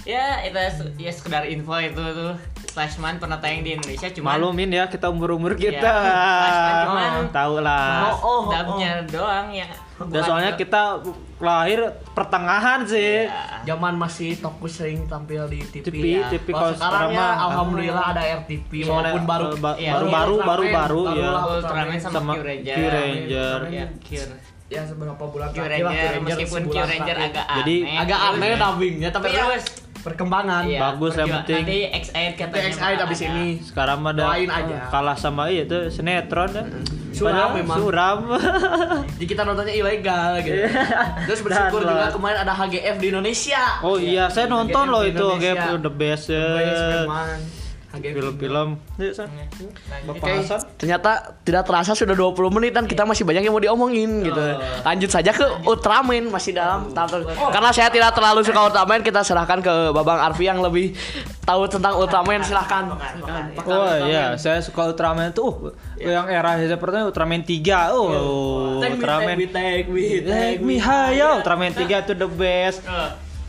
ya 0.00 0.40
itu 0.40 0.56
ya 0.96 1.10
sekedar 1.10 1.44
info 1.44 1.76
itu 1.76 1.92
tuh 2.00 2.32
Flashman 2.70 3.16
pernah 3.16 3.36
tayang 3.36 3.60
di 3.60 3.74
Indonesia 3.74 4.08
cuman 4.08 4.32
malumin 4.32 4.70
ya 4.70 4.84
kita 4.86 5.06
umur 5.06 5.34
umur 5.34 5.52
kita 5.54 5.76
Iya, 5.76 6.16
Flashman 6.38 6.74
cuman 6.82 7.12
tahu 7.30 7.54
lah 7.60 8.08
Oh, 8.10 8.16
oh, 8.18 8.40
dubnya 8.48 9.04
doang 9.04 9.48
ya 9.50 9.68
dan 10.00 10.24
soalnya 10.24 10.56
kita 10.56 11.04
lahir 11.38 11.84
pertengahan 12.10 12.80
sih 12.82 13.28
Ya. 13.28 13.60
Zaman 13.68 13.92
masih 13.94 14.32
Toku 14.34 14.64
sering 14.64 15.04
tampil 15.04 15.44
di 15.46 15.60
TV. 15.68 15.84
TV, 15.84 16.04
ya. 16.16 16.32
TV 16.32 16.48
Kalau 16.48 16.72
sekarang 16.72 17.10
ya 17.10 17.20
mah- 17.20 17.38
alhamdulillah 17.44 18.04
ada 18.08 18.22
RTV 18.40 18.70
Iya, 18.72 18.88
walaupun 18.88 19.22
baru 19.26 19.44
eh, 19.46 19.60
ba- 19.60 19.76
iya, 19.76 19.90
baru-baru 19.92 20.32
Ultraman, 20.32 20.48
baru-baru 20.48 21.02
ya 21.12 21.30
Ultraman 21.52 21.98
sama, 22.00 22.14
Sama 22.14 22.32
Q 22.32 22.40
Ranger. 22.40 22.72
Q 22.72 22.80
Ranger. 22.88 23.58
Ya, 23.68 23.84
Q- 24.00 24.40
ya 24.70 24.82
seberapa 24.82 25.18
bulan 25.20 25.50
Q 25.50 25.58
terakhir 25.58 25.82
lah, 25.82 25.92
Ranger 25.92 26.22
meskipun 26.22 26.62
Q 26.64 26.74
Ranger 26.78 27.16
agak 27.20 27.44
Jadi, 27.52 27.76
aneh. 27.82 27.98
agak 27.98 28.18
aneh 28.24 28.50
dubbingnya 28.56 29.08
tapi 29.10 29.28
ya 29.28 29.44
Terus 29.50 29.66
perkembangan. 30.00 30.64
iya, 30.64 30.80
Bagus, 30.80 31.12
yang 31.12 31.28
penting. 31.28 31.60
Nanti 31.60 31.78
X8 31.92 32.16
Nanti 32.16 32.38
katanya 32.40 32.70
XI 32.70 32.80
bakal 32.80 33.04
abis 33.04 33.20
ini 33.20 33.46
sekarang 33.60 33.98
mah 34.00 34.12
aja. 34.48 34.76
kalah 34.88 35.12
sama 35.12 35.42
iya 35.46 35.62
itu 35.62 35.78
sinetron 35.90 36.50
ya. 36.50 36.64
Suram 37.10 37.28
Padahal 37.28 37.50
memang. 37.52 37.76
suram 37.76 38.18
Jadi 39.12 39.26
kita 39.26 39.42
nontonnya 39.42 39.74
ilegal 39.74 40.40
gitu. 40.40 40.56
Terus 41.26 41.40
bersyukur 41.42 41.80
Dan 41.82 41.90
juga 41.90 42.00
lah. 42.00 42.10
kemarin 42.14 42.38
ada 42.38 42.54
HGF 42.54 42.96
di 42.96 43.06
Indonesia. 43.10 43.62
oh 43.82 43.98
iya 43.98 44.24
saya 44.26 44.46
nonton 44.46 44.72
HGF 44.80 44.88
loh 44.88 45.02
itu 45.04 45.18
Indonesia. 45.20 45.52
game 45.66 45.82
the 45.82 45.92
best 45.92 46.24
ya 46.30 46.46
Best. 46.56 46.84
HGF. 47.90 48.14
film-film 48.14 48.68
Yuk. 48.96 49.12
Lanjut. 49.18 50.06
Bapak 50.06 50.28
Hasan 50.38 50.60
Ternyata 50.80 51.36
tidak 51.44 51.68
terasa 51.68 51.92
sudah 51.92 52.16
20 52.16 52.56
menit 52.56 52.72
dan 52.72 52.88
kita 52.88 53.04
masih 53.04 53.28
banyak 53.28 53.44
yang 53.44 53.52
mau 53.52 53.60
diomongin 53.60 54.24
gitu. 54.24 54.40
Lanjut 54.80 55.12
saja 55.12 55.28
ke 55.28 55.44
Ultraman 55.62 56.32
masih 56.32 56.56
dalam 56.56 56.88
tahap 56.90 57.12
ter- 57.12 57.28
Karena 57.28 57.68
saya 57.68 57.92
tidak 57.92 58.16
terlalu 58.16 58.40
suka 58.40 58.64
Ultraman, 58.64 59.04
kita 59.04 59.20
serahkan 59.20 59.60
ke 59.60 59.74
Babang 59.92 60.16
Arfi 60.16 60.48
yang 60.48 60.64
lebih 60.64 60.96
tahu 61.44 61.68
tentang 61.68 62.00
Ultraman. 62.00 62.40
Silahkan. 62.40 62.96
Oh 63.60 63.92
iya, 64.08 64.32
saya 64.34 64.64
suka 64.64 64.88
Ultraman 64.88 65.30
itu 65.30 65.44
uh, 65.44 65.72
yang 66.00 66.24
era 66.26 66.56
saya 66.56 66.80
pertama 66.80 67.12
Ultraman 67.12 67.44
3. 67.44 67.92
Oh, 67.92 68.80
Take 68.80 68.96
me, 68.96 69.04
Ultraman 69.04 69.36
take 69.36 69.36
me, 69.36 69.46
take 69.46 69.86
me, 69.86 70.04
Take 70.24 70.60
me 70.64 70.76
high, 70.80 71.20
yo. 71.20 71.44
Ultraman 71.44 71.76
3 71.76 71.84
itu 71.84 72.12
the 72.16 72.24
best. 72.26 72.80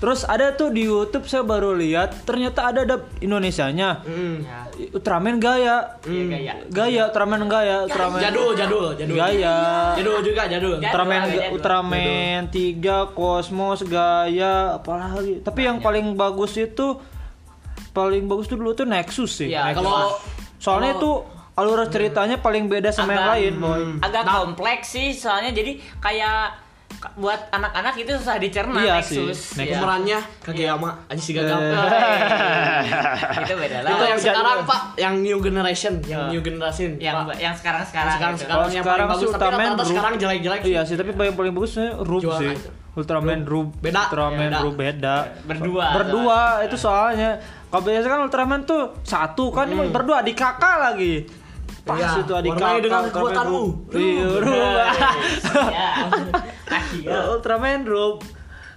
Terus 0.02 0.26
ada 0.26 0.50
tuh 0.52 0.74
di 0.74 0.82
YouTube 0.82 1.30
saya 1.30 1.46
baru 1.46 1.78
lihat 1.78 2.26
ternyata 2.26 2.66
ada 2.66 2.82
dub 2.82 3.06
Indonesianya. 3.22 4.02
Hmm. 4.02 4.42
Ya, 4.42 4.66
Ultraman 4.90 5.38
gaya. 5.38 6.02
iya, 6.04 6.24
gaya. 6.26 6.54
Gaya 6.68 7.02
Ultraman 7.06 7.46
gaya, 7.46 7.86
Ultraman. 7.86 8.18
Jadul, 8.18 8.58
jadul, 8.58 8.98
jadul. 8.98 9.14
Gaya. 9.14 9.56
Jadul 9.94 10.18
juga, 10.26 10.50
jadul. 10.50 10.76
Jadul. 10.76 10.90
Ultraman. 10.90 11.22
Ultraman 11.54 12.40
3 12.50 12.82
Cosmos 13.14 13.86
Gaya 13.86 14.74
apalagi. 14.76 15.38
Tapi 15.40 15.62
yang 15.62 15.78
paling 15.78 16.18
bagus 16.18 16.58
itu 16.58 16.98
paling 17.92 18.26
bagus 18.26 18.48
tuh 18.48 18.58
dulu 18.58 18.74
tuh 18.74 18.90
Nexus 18.90 19.38
sih. 19.38 19.54
Iya, 19.54 19.70
Nexus. 19.70 19.86
kalau- 19.86 20.18
soalnya 20.58 20.92
itu 20.96 21.12
alur 21.52 21.86
ceritanya 21.86 22.40
paling 22.40 22.66
beda 22.66 22.90
sama 22.90 23.12
yang 23.12 23.22
Agak- 23.22 23.34
lain, 23.36 23.54
boy. 23.56 23.82
agak 24.02 24.24
kompleks 24.26 24.88
sih 24.90 25.12
soalnya 25.12 25.52
jadi 25.52 25.78
kayak 26.00 26.38
ka- 26.48 26.58
buat 27.14 27.50
anak-anak 27.50 27.94
itu 27.96 28.12
susah 28.14 28.36
dicerna 28.36 28.78
Iya 28.78 28.96
Nexus. 28.98 29.38
sih, 29.54 29.64
Iya. 29.64 29.76
Pemerannya 29.76 30.20
Kageyama, 30.40 30.90
Aji 31.08 31.20
si 31.20 31.32
Gagap. 31.32 31.58
Eh, 31.58 31.72
itu 33.42 33.54
beda 33.56 33.78
lah. 33.82 33.90
Itu 33.90 34.04
yang 34.06 34.20
sekarang. 34.20 34.58
Pak, 34.64 34.82
yang 34.96 35.14
new 35.18 35.38
generation, 35.38 35.94
yang 36.04 36.22
Oh. 36.22 36.30
new 36.30 36.40
generation. 36.40 36.90
yang 36.98 37.16
Pak. 37.24 37.38
yang 37.38 37.54
sekarang-sekarang 37.54 38.14
sekarang 38.14 38.34
gitu. 38.34 38.42
sekarang 38.42 38.58
Kalau 38.58 38.68
yang 38.68 38.84
sekarang 38.84 38.98
paling 39.02 39.20
sih 39.20 39.26
bagus 39.26 39.32
tapi 39.34 39.64
Rub. 39.64 39.88
sekarang 39.88 40.14
jelek-jelek 40.18 40.60
sih. 40.60 40.70
Iya 40.70 40.82
sih, 40.84 40.96
tapi 40.96 41.12
paling 41.12 41.34
paling 41.34 41.52
bagusnya 41.52 41.88
Rub 42.00 42.22
Jual 42.22 42.38
sih. 42.38 42.52
aja. 42.52 42.70
Ultraman 42.92 43.40
Rub. 43.44 43.68
Beda. 43.78 44.02
Ultraman. 44.06 44.52
Rub 44.60 44.76
beda. 44.76 45.16
Berdua. 45.42 45.86
Berdua 45.96 46.40
itu 46.62 46.76
soalnya. 46.76 47.40
Kalau 47.66 47.82
biasa 47.82 48.04
kan 48.06 48.20
Ultraman 48.22 48.60
tuh 48.62 49.00
satu 49.02 49.48
kan 49.50 49.64
ini 49.66 49.88
berdua 49.88 50.20
adik 50.20 50.36
kakak 50.36 50.76
lagi. 50.78 51.24
Pas 51.82 51.98
Iya, 51.98 52.10
itu 52.20 52.30
adik 52.32 52.50
warnai 52.52 52.62
kakak. 52.62 52.84
dengan 52.84 53.02
kekuatanmu. 53.08 53.64
Rub. 53.64 53.94
Iya, 53.96 54.28
Rub. 54.38 54.54
ya. 54.54 54.88
Akhirnya. 56.68 57.20
Ultraman 57.28 57.82
Rub. 57.84 58.18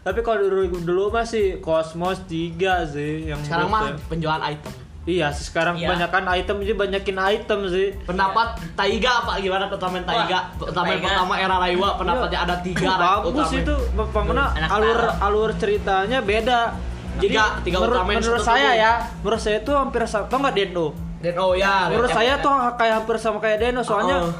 Tapi 0.00 0.20
kalau 0.20 0.40
dulu, 0.42 0.62
dulu 0.78 1.04
masih 1.10 1.60
Cosmos 1.60 2.24
3 2.24 2.56
sih 2.86 3.26
yang 3.26 3.40
Sekarang 3.40 3.68
mah 3.68 3.82
ya. 3.86 3.96
penjualan 4.06 4.42
item. 4.42 4.72
Iya 5.04 5.28
sih 5.30 5.44
sekarang 5.44 5.76
Iya. 5.76 5.84
kebanyakan 5.86 6.24
item 6.34 6.56
jadi 6.58 6.74
banyakin 6.74 7.16
item 7.20 7.60
sih. 7.66 7.92
Pendapat 8.02 8.56
Taiga 8.72 9.20
Pak 9.22 9.36
gimana 9.38 9.68
Ultraman 9.68 10.00
Taiga? 10.02 10.48
Taiga. 10.56 10.96
pertama 11.04 11.34
era 11.34 11.56
Raiwa 11.58 11.88
pendapatnya 11.94 12.40
ada 12.40 12.56
tiga 12.58 12.88
bagus 13.20 13.52
itu 13.54 13.74
Anak 13.94 14.70
alur 14.70 14.96
alur 15.20 15.50
ceritanya 15.54 16.24
beda 16.24 16.72
jadi 17.14 17.30
Tiga- 17.30 17.52
tiga 17.60 17.76
menurut, 17.78 18.00
Ultraman 18.00 18.16
menurut 18.16 18.40
saya 18.42 18.70
ya 18.74 18.92
menurut 19.20 19.38
saya 19.38 19.60
itu 19.60 19.70
hampir 19.70 20.00
sama 20.02 20.24
tau 20.24 20.40
nggak 20.40 20.56
Deno 21.24 21.40
oh 21.42 21.52
ya, 21.54 21.88
menurut 21.88 22.12
ya, 22.12 22.14
saya 22.14 22.34
ya. 22.36 22.44
tuh 22.44 22.52
kayak 22.76 22.94
hampir 23.00 23.16
sama 23.16 23.38
kayak 23.40 23.58
Deno 23.58 23.80
soalnya 23.80 24.16
Oh. 24.20 24.32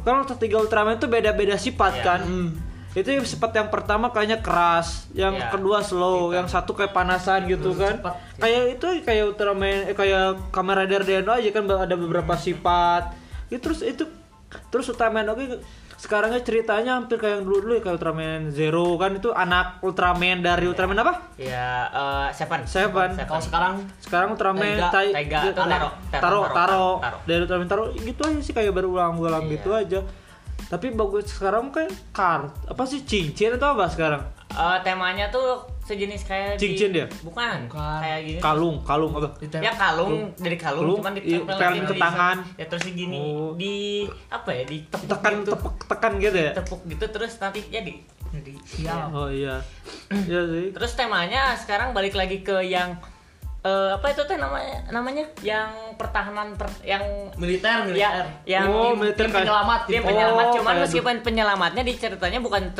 kalau 0.00 0.22
tiga 0.32 0.56
Ultraman 0.56 0.96
itu 0.96 1.06
beda-beda 1.06 1.56
sifat 1.56 1.92
Iya. 1.98 2.04
kan 2.04 2.20
Hmm. 2.22 2.50
itu 2.90 3.06
sifat 3.24 3.50
yang 3.52 3.68
pertama 3.68 4.08
kayaknya 4.08 4.38
keras 4.38 5.06
yang 5.12 5.30
Iya. 5.32 5.50
kedua 5.50 5.78
slow 5.80 6.30
yang 6.30 6.46
satu 6.46 6.72
kayak 6.72 6.90
panasan 6.90 7.46
gitu 7.46 7.70
kan 7.72 7.98
cepat. 7.98 8.14
kayak 8.38 8.62
itu 8.74 8.86
kayak 9.02 9.22
Ultraman 9.28 9.86
eh, 9.86 9.94
kayak 9.94 10.50
Kamen 10.50 10.74
Rider 10.76 11.02
Deno 11.02 11.30
aja 11.30 11.50
kan 11.50 11.66
ada 11.66 11.94
beberapa 11.94 12.34
sifat 12.34 13.14
itu 13.46 13.58
terus 13.60 13.82
itu 13.82 14.04
terus 14.70 14.86
Ultraman 14.86 15.26
oke 15.28 15.62
sekarangnya 16.00 16.40
ceritanya 16.40 16.96
hampir 16.96 17.20
kayak 17.20 17.34
yang 17.36 17.44
dulu 17.44 17.58
dulu 17.60 17.72
ya 17.76 17.82
kayak 17.82 17.96
Ultraman 18.00 18.40
Zero. 18.48 18.96
Kan 18.96 19.20
itu 19.20 19.28
anak 19.30 19.84
Ultraman 19.84 20.40
dari 20.40 20.64
Ultraman 20.64 20.96
apa? 20.96 21.36
Ya, 21.36 21.84
eh, 21.86 22.28
Seven. 22.32 22.64
Seven. 22.64 23.20
Kalau 23.20 23.42
sekarang? 23.44 23.74
Sekarang 24.00 24.28
Ultraman 24.32 24.64
Taiga, 24.64 24.88
Tai- 24.88 25.12
Taiga, 25.12 25.38
Taro, 25.44 25.52
taro. 25.52 25.68
Taro, 25.68 25.88
taro, 26.08 26.40
Taro, 26.50 26.90
Taro. 26.98 27.16
dari 27.22 27.40
Ultraman 27.44 27.68
Taro 27.68 27.84
gitu 27.92 28.20
aja 28.24 28.40
sih 28.40 28.56
kayak 28.56 28.72
berulang-ulang 28.72 29.44
Iya. 29.44 29.52
gitu 29.54 29.70
aja. 29.70 30.00
Tapi 30.66 30.86
bagus 30.90 31.28
sekarang 31.28 31.68
kayak 31.68 31.92
kart 32.10 32.48
apa 32.64 32.82
sih 32.84 33.04
cincin 33.04 33.52
atau 33.52 33.74
apa 33.74 33.84
sekarang 33.86 34.22
Eh, 34.50 34.78
temanya 34.82 35.26
tuh 35.28 35.56
sejenis 35.80 36.22
kayak 36.22 36.54
di- 36.54 36.74
Cincin 36.74 36.90
dia? 36.92 37.06
Bukan, 37.20 37.66
Bukan. 37.66 37.98
kayak 37.98 38.18
gini. 38.24 38.38
kalung 38.38 38.76
kalung 38.80 39.12
apa 39.12 39.30
Ya 39.56 39.72
kalung 39.72 40.34
dari 40.34 40.54
kalung, 40.54 40.82
Kalung, 40.84 40.98
cuman 40.98 41.12
iya, 41.12 41.22
ditempel 41.40 41.56
pelin 41.56 41.84
ke 41.84 41.94
di- 41.94 42.02
tangan. 42.02 42.36
Ya 42.54 42.64
terus 42.66 42.84
gini 42.84 43.18
Oh. 43.20 43.54
di 43.54 43.74
apa 44.26 44.50
ya? 44.52 44.62
Ditepuk 44.64 45.06
tekan 45.08 45.32
gitu. 45.36 45.50
tepuk 45.52 45.74
tekan 45.84 46.12
gitu 46.16 46.38
ya 46.40 46.52
tepuk 46.52 46.80
gitu 46.84 47.04
terus 47.08 47.32
nanti 47.36 47.60
jadi 47.64 47.92
jadi 48.30 48.52
siap. 48.60 49.10
oh 49.10 49.26
iya 49.26 49.58
iya 50.08 50.40
sih 50.44 50.70
Terus 50.70 50.92
temanya 50.94 51.50
sekarang 51.54 51.90
balik 51.90 52.14
lagi 52.14 52.40
ke 52.40 52.58
yang 52.60 52.94
eh, 53.60 53.90
apa 53.92 54.06
itu 54.08 54.24
teh 54.24 54.34
namanya 54.34 54.80
namanya 54.88 55.24
yang 55.40 55.68
pertahanan 55.94 56.56
per- 56.56 56.80
yang 56.80 57.04
Militer, 57.36 57.84
militer. 57.84 58.00
Ya, 58.00 58.10
yang 58.56 58.66
Oh, 58.66 58.92
tim, 58.92 59.04
militer 59.04 59.24
tim 59.24 59.32
penyelamat, 59.34 59.80
tim 59.84 60.00
Oh, 60.00 60.08
penyelamat. 60.08 60.46
Cuman 60.56 60.74
meskipun 60.80 61.14
penyelamatnya 61.20 61.82
di 61.82 61.92
ceritanya 61.94 62.40
bukan 62.40 62.72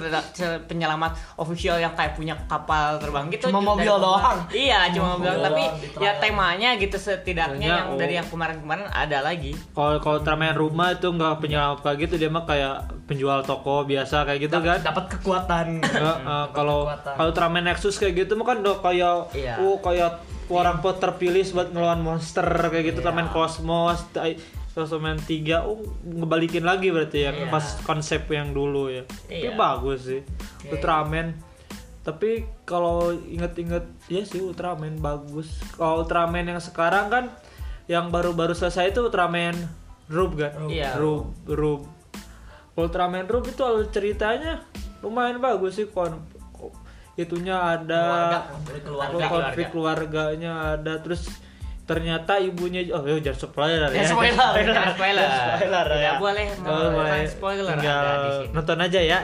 penyelamat 0.65 1.13
official 1.37 1.77
yang 1.77 1.93
kayak 1.93 2.13
punya 2.15 2.33
kapal 2.47 2.97
terbang 2.97 3.29
gitu. 3.29 3.49
Cuma 3.49 3.61
mobil 3.61 3.89
doang. 3.91 4.41
Iya, 4.51 4.89
cuma 4.91 5.17
mobil 5.17 5.31
doang. 5.31 5.45
Tapi 5.47 5.63
doang, 5.63 5.81
di 5.81 5.89
ya 6.01 6.13
temanya 6.17 6.71
gitu 6.77 6.97
setidaknya 6.97 7.61
Kayaknya, 7.61 7.77
yang 7.77 7.89
oh. 7.89 7.99
dari 8.01 8.15
yang 8.17 8.29
kemarin-kemarin 8.29 8.87
ada 8.89 9.19
lagi. 9.21 9.53
kalau 9.71 9.97
kalau 9.99 10.17
Ultraman 10.17 10.53
rumah 10.53 10.93
itu 10.93 11.07
nggak 11.07 11.35
penyelamat 11.39 11.79
kayak 11.81 11.97
gitu 12.01 12.15
dia 12.17 12.29
mah 12.29 12.45
kayak 12.45 12.75
penjual 13.05 13.41
toko 13.43 13.85
biasa 13.85 14.25
kayak 14.25 14.41
gitu 14.45 14.57
kan 14.59 14.79
Dapat 14.81 15.05
kekuatan. 15.13 15.67
Kalau 15.83 16.15
kalau 16.51 16.79
Ultraman 17.19 17.65
Nexus 17.65 17.97
kayak 17.97 18.15
gitu 18.19 18.33
mah 18.35 18.47
kan 18.47 18.57
udah 18.61 18.77
kayak 18.81 19.17
Iya. 19.33 19.55
oh 19.61 19.77
kayak 19.79 20.40
orang 20.53 20.79
pot 20.79 20.99
terpilih 20.99 21.47
buat 21.49 21.71
ngelawan 21.71 22.01
monster 22.01 22.43
kayak 22.43 22.85
gitu 22.87 22.99
Iya. 22.99 23.07
Ultraman 23.07 23.29
Cosmos 23.31 24.03
Tai- 24.11 24.39
Ultraman 24.71 25.19
3 25.19 25.63
oh 25.63 25.79
ngebalikin 26.03 26.63
lagi 26.63 26.91
berarti 26.91 27.19
ya 27.21 27.31
Iya. 27.33 27.49
pas 27.49 27.63
konsep 27.81 28.27
yang 28.27 28.51
dulu 28.51 28.87
ya 28.89 29.03
tapi 29.25 29.47
Iya. 29.47 29.55
bagus 29.55 30.07
sih 30.07 30.23
Ultraman 30.67 31.35
tapi 32.01 32.31
kalau 32.65 33.11
inget-inget 33.13 33.85
ya 34.07 34.23
sih 34.23 34.41
Ultraman 34.41 34.99
bagus 34.99 35.51
kalau 35.75 36.03
Ultraman 36.03 36.49
yang 36.49 36.59
sekarang 36.59 37.07
kan 37.09 37.25
yang 37.87 38.09
baru-baru 38.09 38.53
selesai 38.53 38.91
itu 38.91 39.03
Ultraman 39.03 39.55
Rub 40.07 40.35
kan 40.35 40.67
Iya. 40.67 40.95
Rub 40.97 41.31
Rub 41.45 41.83
Ultraman 42.75 43.27
Rub 43.27 43.45
itu 43.45 43.61
alur 43.61 43.87
ceritanya 43.87 44.65
lumayan 45.01 45.39
bagus 45.39 45.77
sih 45.77 45.87
kon 45.87 46.19
itunya 47.21 47.53
ada 47.55 48.03
Keluarga, 48.03 48.39
keluarga. 48.81 49.27
konflik 49.29 49.67
keluarganya 49.69 50.53
ada 50.75 50.99
terus 50.99 51.29
ternyata 51.83 52.39
ibunya 52.39 52.87
oh 52.89 53.03
yo, 53.03 53.19
jangan 53.19 53.39
spoiler 53.45 53.91
ya. 53.91 53.99
Ya, 53.99 54.07
spoiler. 54.07 54.51
Jangan 54.63 54.95
spoiler. 54.95 55.27
spoiler 55.27 55.87
Tidak 55.89 56.01
ya. 56.01 56.13
boleh 56.17 56.47
Oh, 56.63 56.89
boleh. 56.93 57.23
spoiler 57.27 57.67
Tinggal 57.69 57.99
ada 57.99 58.15
di 58.17 58.31
sini. 58.39 58.55
nonton 58.55 58.79
aja 58.79 59.01
ya. 59.03 59.19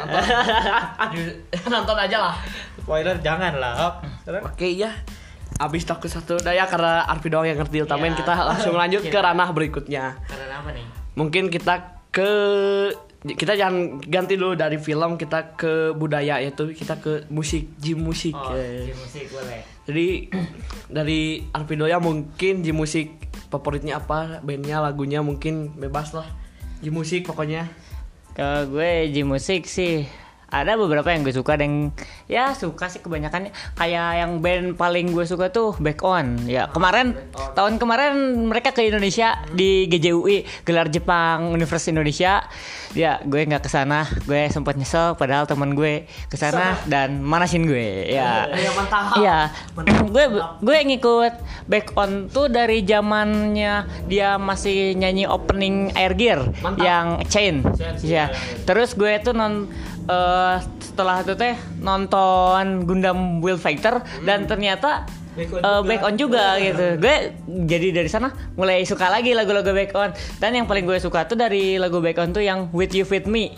nonton 1.64 1.96
aja 2.04 2.16
lah 2.20 2.34
spoiler 2.76 3.16
jangan 3.18 3.52
lah. 3.56 3.74
Oke 4.44 4.68
ya 4.70 4.90
Abis 5.56 5.88
takut 5.88 6.06
satu 6.06 6.36
daya 6.36 6.68
karena 6.68 7.00
Arfi 7.02 7.32
doang 7.32 7.46
yang 7.46 7.56
ngerti 7.56 7.80
utamain 7.80 8.12
Ya. 8.12 8.18
kita 8.18 8.32
langsung 8.36 8.76
lanjut 8.76 9.00
ke 9.02 9.16
ranah 9.16 9.48
berikutnya 9.50 10.12
Karena 10.22 10.60
apa 10.60 10.68
nih? 10.70 10.84
mungkin 11.14 11.48
kita 11.48 11.95
ke 12.16 12.30
kita 13.26 13.58
jangan 13.58 14.00
ganti 14.08 14.38
dulu 14.40 14.56
dari 14.56 14.80
film 14.80 15.20
kita 15.20 15.58
ke 15.58 15.92
budaya 15.92 16.40
yaitu 16.40 16.72
kita 16.72 16.96
ke 16.96 17.28
musik 17.28 17.76
gym 17.76 18.00
musik 18.06 18.32
Oh, 18.32 18.56
di 18.56 18.94
musik 18.96 19.28
boleh. 19.34 19.60
jadi 19.84 20.06
dari 20.88 21.44
Arvidoya 21.52 22.00
mungkin 22.00 22.64
gym 22.64 22.80
musik 22.80 23.12
favoritnya 23.52 24.00
apa 24.00 24.40
bandnya 24.40 24.80
lagunya 24.80 25.20
mungkin 25.20 25.76
bebas 25.76 26.16
lah. 26.16 26.26
Gym 26.80 26.96
musik 26.96 27.28
pokoknya. 27.28 27.68
Kalau 28.36 28.68
gue 28.68 29.08
di 29.12 29.24
musik 29.24 29.64
sih 29.64 30.04
ada 30.46 30.78
beberapa 30.78 31.10
yang 31.10 31.26
gue 31.26 31.34
suka 31.34 31.58
dan 31.58 31.90
ya 32.30 32.54
suka 32.54 32.86
sih 32.86 33.02
kebanyakan 33.02 33.50
kayak 33.74 34.10
yang 34.22 34.38
band 34.38 34.78
paling 34.78 35.10
gue 35.10 35.26
suka 35.26 35.50
tuh 35.50 35.74
Back 35.82 36.06
On. 36.06 36.46
Ya 36.46 36.70
kemarin 36.70 37.18
tahun 37.58 37.82
kemarin 37.82 38.46
mereka 38.46 38.70
ke 38.70 38.86
Indonesia 38.86 39.42
di 39.50 39.90
GJUI 39.90 40.46
gelar 40.62 40.86
Jepang 40.86 41.50
Universitas 41.50 41.90
Indonesia. 41.90 42.46
Ya 42.94 43.18
gue 43.26 43.42
nggak 43.42 43.66
ke 43.66 43.70
sana 43.70 44.06
gue 44.24 44.46
sempat 44.48 44.78
nyesel 44.78 45.18
padahal 45.18 45.50
teman 45.50 45.74
gue 45.74 46.06
ke 46.30 46.36
sana 46.38 46.78
dan 46.86 47.20
manasin 47.26 47.66
gue 47.66 48.06
ya. 48.06 48.46
Ya. 48.54 48.70
Iya, 49.16 49.38
gue 50.06 50.24
gue 50.62 50.76
ngikut 50.94 51.34
back 51.66 51.98
on 51.98 52.30
tuh 52.30 52.46
dari 52.46 52.86
zamannya 52.86 54.06
dia 54.06 54.38
masih 54.38 54.94
nyanyi 54.94 55.26
opening 55.26 55.90
Air 55.98 56.14
Gear 56.14 56.40
Mantap. 56.62 56.80
yang 56.80 57.06
Chain. 57.26 57.66
Iya. 58.00 58.30
Terus 58.62 58.94
gue 58.94 59.10
tuh 59.20 59.34
non 59.34 59.66
eh, 60.06 60.56
setelah 60.80 61.20
itu 61.20 61.34
teh 61.34 61.54
nonton 61.78 62.82
Gundam 62.82 63.38
Wheel 63.38 63.56
Fighter 63.56 63.98
dan 64.22 64.46
ternyata 64.46 65.04
Back 65.36 65.52
on 65.52 65.60
juga. 65.60 65.84
back 65.84 66.02
on 66.02 66.14
juga 66.16 66.44
gitu. 66.56 66.86
Gue 66.96 67.16
jadi 67.68 67.92
dari 67.92 68.08
sana 68.08 68.32
mulai 68.56 68.88
suka 68.88 69.12
lagi 69.12 69.36
lagu-lagu 69.36 69.68
back 69.68 69.92
on. 69.92 70.10
Dan 70.40 70.56
yang 70.56 70.64
paling 70.64 70.88
gue 70.88 70.96
suka 70.96 71.28
tuh 71.28 71.36
dari 71.36 71.76
lagu 71.76 72.00
back 72.00 72.16
on 72.16 72.32
tuh 72.32 72.40
yang 72.40 72.72
With 72.72 72.96
You 72.96 73.04
With 73.04 73.28
Me. 73.28 73.52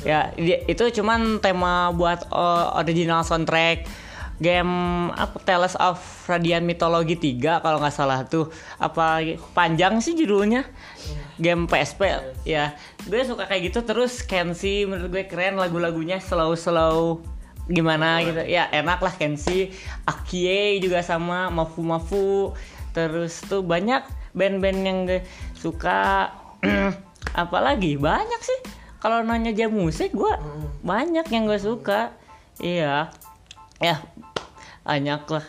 Ya, 0.00 0.30
dia- 0.32 0.62
itu 0.64 1.02
cuman 1.02 1.42
tema 1.42 1.90
buat 1.90 2.30
uh, 2.30 2.78
original 2.78 3.20
soundtrack 3.20 3.90
game 4.40 4.72
apa 5.12 5.36
Tales 5.44 5.76
of 5.76 6.00
Radiant 6.24 6.64
Mythology 6.64 7.36
3 7.36 7.60
kalau 7.60 7.78
nggak 7.78 7.94
salah 7.94 8.24
tuh. 8.24 8.48
Apa 8.80 9.20
panjang 9.52 10.00
sih 10.00 10.16
judulnya? 10.16 10.64
Game 11.36 11.68
PSP 11.68 12.08
ya. 12.48 12.72
Gue 13.04 13.20
suka 13.28 13.44
kayak 13.44 13.70
gitu 13.70 13.84
terus 13.84 14.24
Kenshi 14.24 14.88
menurut 14.88 15.12
gue 15.12 15.24
keren 15.28 15.60
lagu-lagunya 15.60 16.18
slow 16.24 16.56
slow 16.56 17.20
gimana 17.68 18.24
gitu. 18.24 18.40
Ya 18.48 18.66
enak 18.72 19.04
lah 19.04 19.12
Kenshi. 19.12 19.76
Akie 20.08 20.80
juga 20.80 21.04
sama 21.04 21.52
Mafu 21.52 21.84
Mafu. 21.84 22.56
Terus 22.96 23.44
tuh 23.44 23.60
banyak 23.60 24.02
band-band 24.32 24.80
yang 24.80 24.98
gue 25.04 25.20
suka. 25.52 26.32
Apalagi 27.44 28.00
banyak 28.00 28.40
sih. 28.40 28.60
Kalau 29.04 29.20
nanya 29.20 29.52
jam 29.52 29.72
musik 29.72 30.16
gue 30.16 30.32
banyak 30.80 31.28
yang 31.28 31.44
gue 31.44 31.60
suka. 31.60 32.16
Iya. 32.60 33.12
Ya 33.80 33.96
banyak 34.90 35.22
lah 35.30 35.46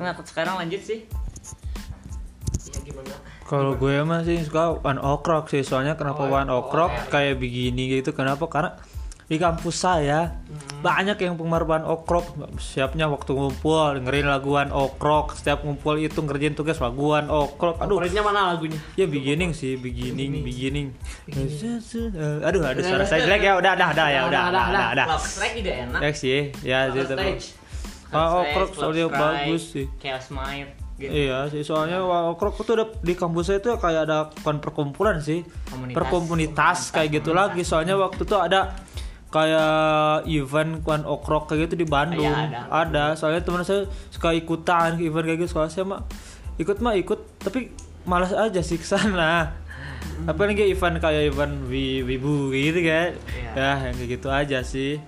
nah 0.00 0.16
sekarang 0.24 0.56
lanjut 0.56 0.80
sih 0.80 1.04
ya 2.68 2.80
gimana 2.80 3.16
Kalau 3.44 3.76
gue 3.76 4.04
masih 4.04 4.44
suka 4.44 4.76
One 4.80 5.00
Ok 5.00 5.24
Rock 5.24 5.48
sih, 5.48 5.64
soalnya 5.64 5.96
kenapa 5.96 6.20
Oh, 6.20 6.36
One 6.36 6.52
Ok 6.52 6.68
Rock 6.68 7.08
kayak 7.08 7.40
begini 7.40 7.88
gitu? 7.88 8.12
Kenapa? 8.12 8.44
Karena 8.44 8.76
di 9.24 9.36
kampus 9.36 9.88
saya 9.88 10.36
Hmm. 10.44 10.84
banyak 10.84 11.16
yang 11.16 11.32
penggemar 11.32 11.64
One 11.64 11.80
Ok 11.80 12.04
Rock. 12.04 12.26
Siapnya 12.60 13.08
waktu 13.08 13.32
ngumpul 13.32 13.96
dengerin 13.96 14.28
lagu 14.28 14.52
One 14.52 14.68
Ok 14.68 15.00
Rock. 15.00 15.26
Setiap 15.32 15.64
ngumpul 15.64 15.96
itu 15.96 16.20
ngerjain 16.20 16.52
tugas 16.52 16.76
lagu 16.76 17.08
One 17.08 17.32
Ok 17.32 17.56
Rock. 17.56 17.76
Aduh, 17.80 17.96
favoritnya 17.96 18.20
mana 18.20 18.52
lagunya 18.52 18.76
ya 19.00 19.08
beginning 19.08 19.56
sih, 19.56 19.80
beginning, 19.80 20.44
beginning. 20.44 20.92
Aduh, 22.44 22.68
aduh 22.68 22.82
suara 22.84 23.08
saya 23.08 23.24
jelek 23.24 23.48
ya. 23.48 23.56
Udah, 23.56 23.72
udah, 23.80 23.88
udah 23.96 24.06
ya, 24.12 24.20
udah, 24.28 24.42
udah, 24.52 24.64
udah, 24.68 24.86
udah. 24.92 25.06
Juga 25.56 25.72
enak 25.72 26.00
Next 26.04 26.20
sih, 26.20 26.52
ya 26.60 26.92
Love 26.92 27.00
gitu. 27.00 27.14
Stage. 27.16 27.57
Ah, 28.08 28.40
Ok 28.40 28.56
Rock 28.56 28.72
soalnya 28.76 29.06
bagus 29.12 29.76
sih. 29.76 29.86
Chaos 30.00 30.32
Mind 30.32 30.68
gitu. 30.98 31.14
Iya 31.14 31.46
sih 31.46 31.62
soalnya 31.62 32.02
Wakrok 32.02 32.66
itu 32.66 32.74
udah 32.74 32.88
di 33.00 33.14
kampus 33.14 33.54
saya 33.54 33.62
itu 33.62 33.70
kayak 33.78 34.10
ada 34.10 34.18
kon 34.42 34.58
perkumpulan 34.58 35.22
sih 35.22 35.46
Komunitas. 35.70 35.94
perkomunitas 35.94 36.78
kayak 36.90 37.22
gitu 37.22 37.30
lagi. 37.30 37.62
Soalnya 37.62 37.94
waktu 37.94 38.26
itu 38.26 38.34
ada 38.34 38.74
kayak 39.28 40.24
event 40.26 40.82
Kwan 40.82 41.04
Okrok 41.06 41.52
kayak 41.52 41.68
gitu 41.70 41.84
di 41.84 41.86
Bandung. 41.86 42.26
Iya, 42.26 42.66
ada. 42.66 43.14
soalnya 43.14 43.44
teman 43.44 43.62
saya 43.62 43.86
suka 44.10 44.34
ikutan 44.34 44.98
event 44.98 45.24
kayak 45.28 45.38
gitu. 45.46 45.50
Soalnya 45.54 45.72
saya 45.72 45.84
mah 45.86 46.00
ikut 46.58 46.82
mah 46.82 46.98
ikut 46.98 47.20
tapi 47.38 47.70
malas 48.02 48.34
aja 48.34 48.58
sih 48.64 48.80
ke 48.80 48.86
sana 48.88 49.54
apalagi 50.26 50.66
event 50.66 50.98
kayak 50.98 51.30
event 51.30 51.70
wi 51.70 52.02
wibu 52.02 52.50
gitu 52.50 52.82
kan? 52.82 53.14
Ya 53.54 53.70
yang 53.86 53.94
kayak 53.94 54.10
gitu 54.18 54.28
aja 54.32 54.58
sih 54.66 54.98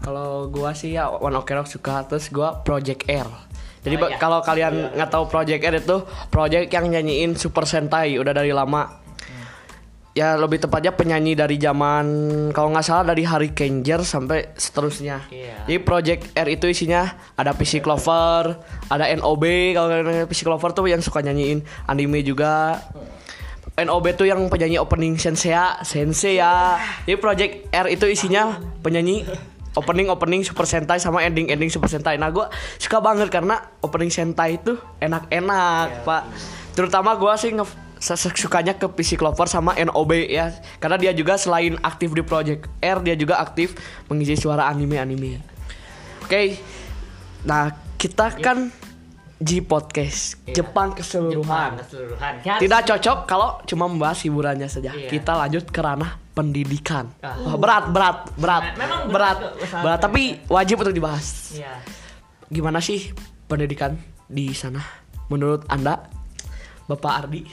kalau 0.00 0.46
gua 0.46 0.72
sih 0.72 0.92
ya 0.92 1.08
One 1.08 1.34
Ok 1.34 1.50
Rock 1.50 1.68
suka 1.68 2.04
terus 2.04 2.28
gua 2.28 2.60
Project 2.60 3.04
R 3.06 3.28
jadi 3.80 3.96
Oh, 3.96 4.08
iya. 4.08 4.16
kalau 4.16 4.40
kalian 4.40 4.92
nggak 4.92 5.08
tahu 5.08 5.24
Project 5.26 5.60
R 5.62 5.74
itu 5.78 5.96
project 6.28 6.68
yang 6.68 6.84
nyanyiin 6.86 7.32
Super 7.32 7.64
Sentai 7.64 8.16
udah 8.16 8.30
dari 8.30 8.52
lama 8.52 9.00
ya 10.10 10.34
lebih 10.34 10.58
tepatnya 10.58 10.90
penyanyi 10.90 11.32
dari 11.32 11.54
zaman 11.54 12.04
kalau 12.50 12.68
nggak 12.68 12.82
salah 12.82 13.06
dari 13.06 13.22
Hari 13.22 13.54
Ranger 13.54 14.02
sampai 14.02 14.52
seterusnya 14.52 15.22
Iya. 15.30 15.64
jadi 15.64 15.78
Project 15.80 16.34
R 16.34 16.48
itu 16.50 16.66
isinya 16.66 17.06
ada 17.32 17.54
PC 17.54 17.78
Clover 17.78 18.58
ada 18.90 19.04
NOB 19.14 19.44
kalau 19.72 19.86
kalian 19.88 20.26
PC 20.26 20.42
Clover 20.42 20.74
tuh 20.74 20.90
yang 20.90 20.98
suka 20.98 21.22
nyanyiin 21.22 21.62
anime 21.86 22.20
juga 22.20 22.82
NOB 23.78 24.12
tuh 24.12 24.26
yang 24.26 24.44
penyanyi 24.50 24.76
opening 24.76 25.16
Sensei 25.16 25.56
Sensei 25.80 26.36
ya. 26.36 26.76
Jadi 27.06 27.16
Project 27.16 27.52
R 27.70 27.86
itu 27.88 28.04
isinya 28.04 28.60
penyanyi 28.82 29.24
opening 29.78 30.10
opening 30.10 30.42
Super 30.42 30.66
Sentai 30.66 30.98
sama 30.98 31.22
ending 31.22 31.50
ending 31.50 31.70
Super 31.70 31.86
Sentai. 31.86 32.18
Nah 32.18 32.32
gue 32.34 32.46
suka 32.80 32.98
banget 32.98 33.30
karena 33.30 33.60
opening 33.84 34.10
Sentai 34.10 34.58
itu 34.58 34.74
enak-enak 34.98 36.02
pak. 36.02 36.22
Terutama 36.74 37.14
gue 37.14 37.32
sih 37.38 37.54
nge 37.54 37.66
sukanya 38.40 38.80
ke 38.80 38.88
PC 38.88 39.20
Clover 39.20 39.46
sama 39.46 39.76
NOB 39.76 40.10
ya. 40.26 40.50
Karena 40.80 40.96
dia 40.96 41.12
juga 41.12 41.36
selain 41.36 41.76
aktif 41.84 42.16
di 42.16 42.24
Project 42.24 42.66
R 42.80 42.98
dia 43.04 43.14
juga 43.14 43.38
aktif 43.38 43.76
mengisi 44.08 44.34
suara 44.40 44.66
anime-anime. 44.72 45.38
Oke. 46.24 46.56
Nah 47.44 47.70
kita 48.00 48.40
kan 48.40 48.72
G 49.40 49.64
podcast 49.64 50.36
Jepang 50.52 50.92
keseluruhan. 50.92 51.80
keseluruhan 51.80 52.44
Tidak 52.44 52.80
cocok 52.84 53.18
kalau 53.24 53.56
cuma 53.64 53.88
membahas 53.88 54.20
hiburannya 54.24 54.68
saja. 54.68 54.92
Iya. 54.92 55.08
Kita 55.08 55.32
lanjut 55.32 55.64
ke 55.68 55.80
ranah 55.80 56.29
pendidikan. 56.40 57.12
Wah, 57.20 57.60
berat, 57.60 57.92
berat, 57.92 58.16
berat, 58.40 58.64
Memang 58.80 59.12
berat, 59.12 59.38
berat, 59.60 59.82
berat, 59.84 60.00
tapi 60.00 60.40
wajib 60.48 60.80
untuk 60.80 60.96
dibahas. 60.96 61.52
Iya. 61.52 61.76
Gimana 62.48 62.80
sih 62.80 63.12
pendidikan 63.44 64.00
di 64.24 64.56
sana 64.56 64.80
menurut 65.28 65.68
anda, 65.68 66.08
Bapak 66.88 67.12
Ardi? 67.28 67.44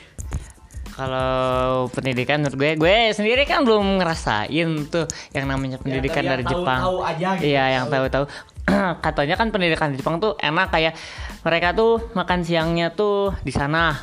Kalau 0.95 1.85
pendidikan 1.93 2.41
menurut 2.41 2.57
gue, 2.57 2.71
gue 2.79 2.97
sendiri 3.13 3.45
kan 3.45 3.61
belum 3.61 4.01
ngerasain 4.01 4.69
tuh 4.89 5.05
yang 5.29 5.45
namanya 5.45 5.77
pendidikan 5.77 6.25
tapi 6.25 6.31
dari 6.33 6.43
yang 6.47 6.53
Jepang. 6.57 6.79
tahu-tahu 6.81 6.97
aja 7.05 7.29
gitu. 7.37 7.45
Iya, 7.45 7.63
yang 7.69 7.85
tahu-tahu. 7.91 8.25
Katanya 9.05 9.35
kan 9.37 9.47
pendidikan 9.53 9.93
di 9.93 10.01
Jepang 10.01 10.17
tuh 10.17 10.33
enak 10.41 10.73
kayak 10.73 10.97
mereka 11.45 11.77
tuh 11.77 12.01
makan 12.17 12.41
siangnya 12.41 12.95
tuh 12.95 13.35
di 13.45 13.53
sana 13.53 13.93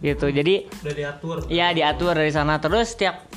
gitu. 0.00 0.30
Jadi 0.32 0.64
udah 0.70 0.94
diatur 0.94 1.36
Iya 1.52 1.74
diatur 1.74 2.16
dari 2.16 2.32
sana 2.32 2.56
terus 2.62 2.96
setiap 2.96 3.28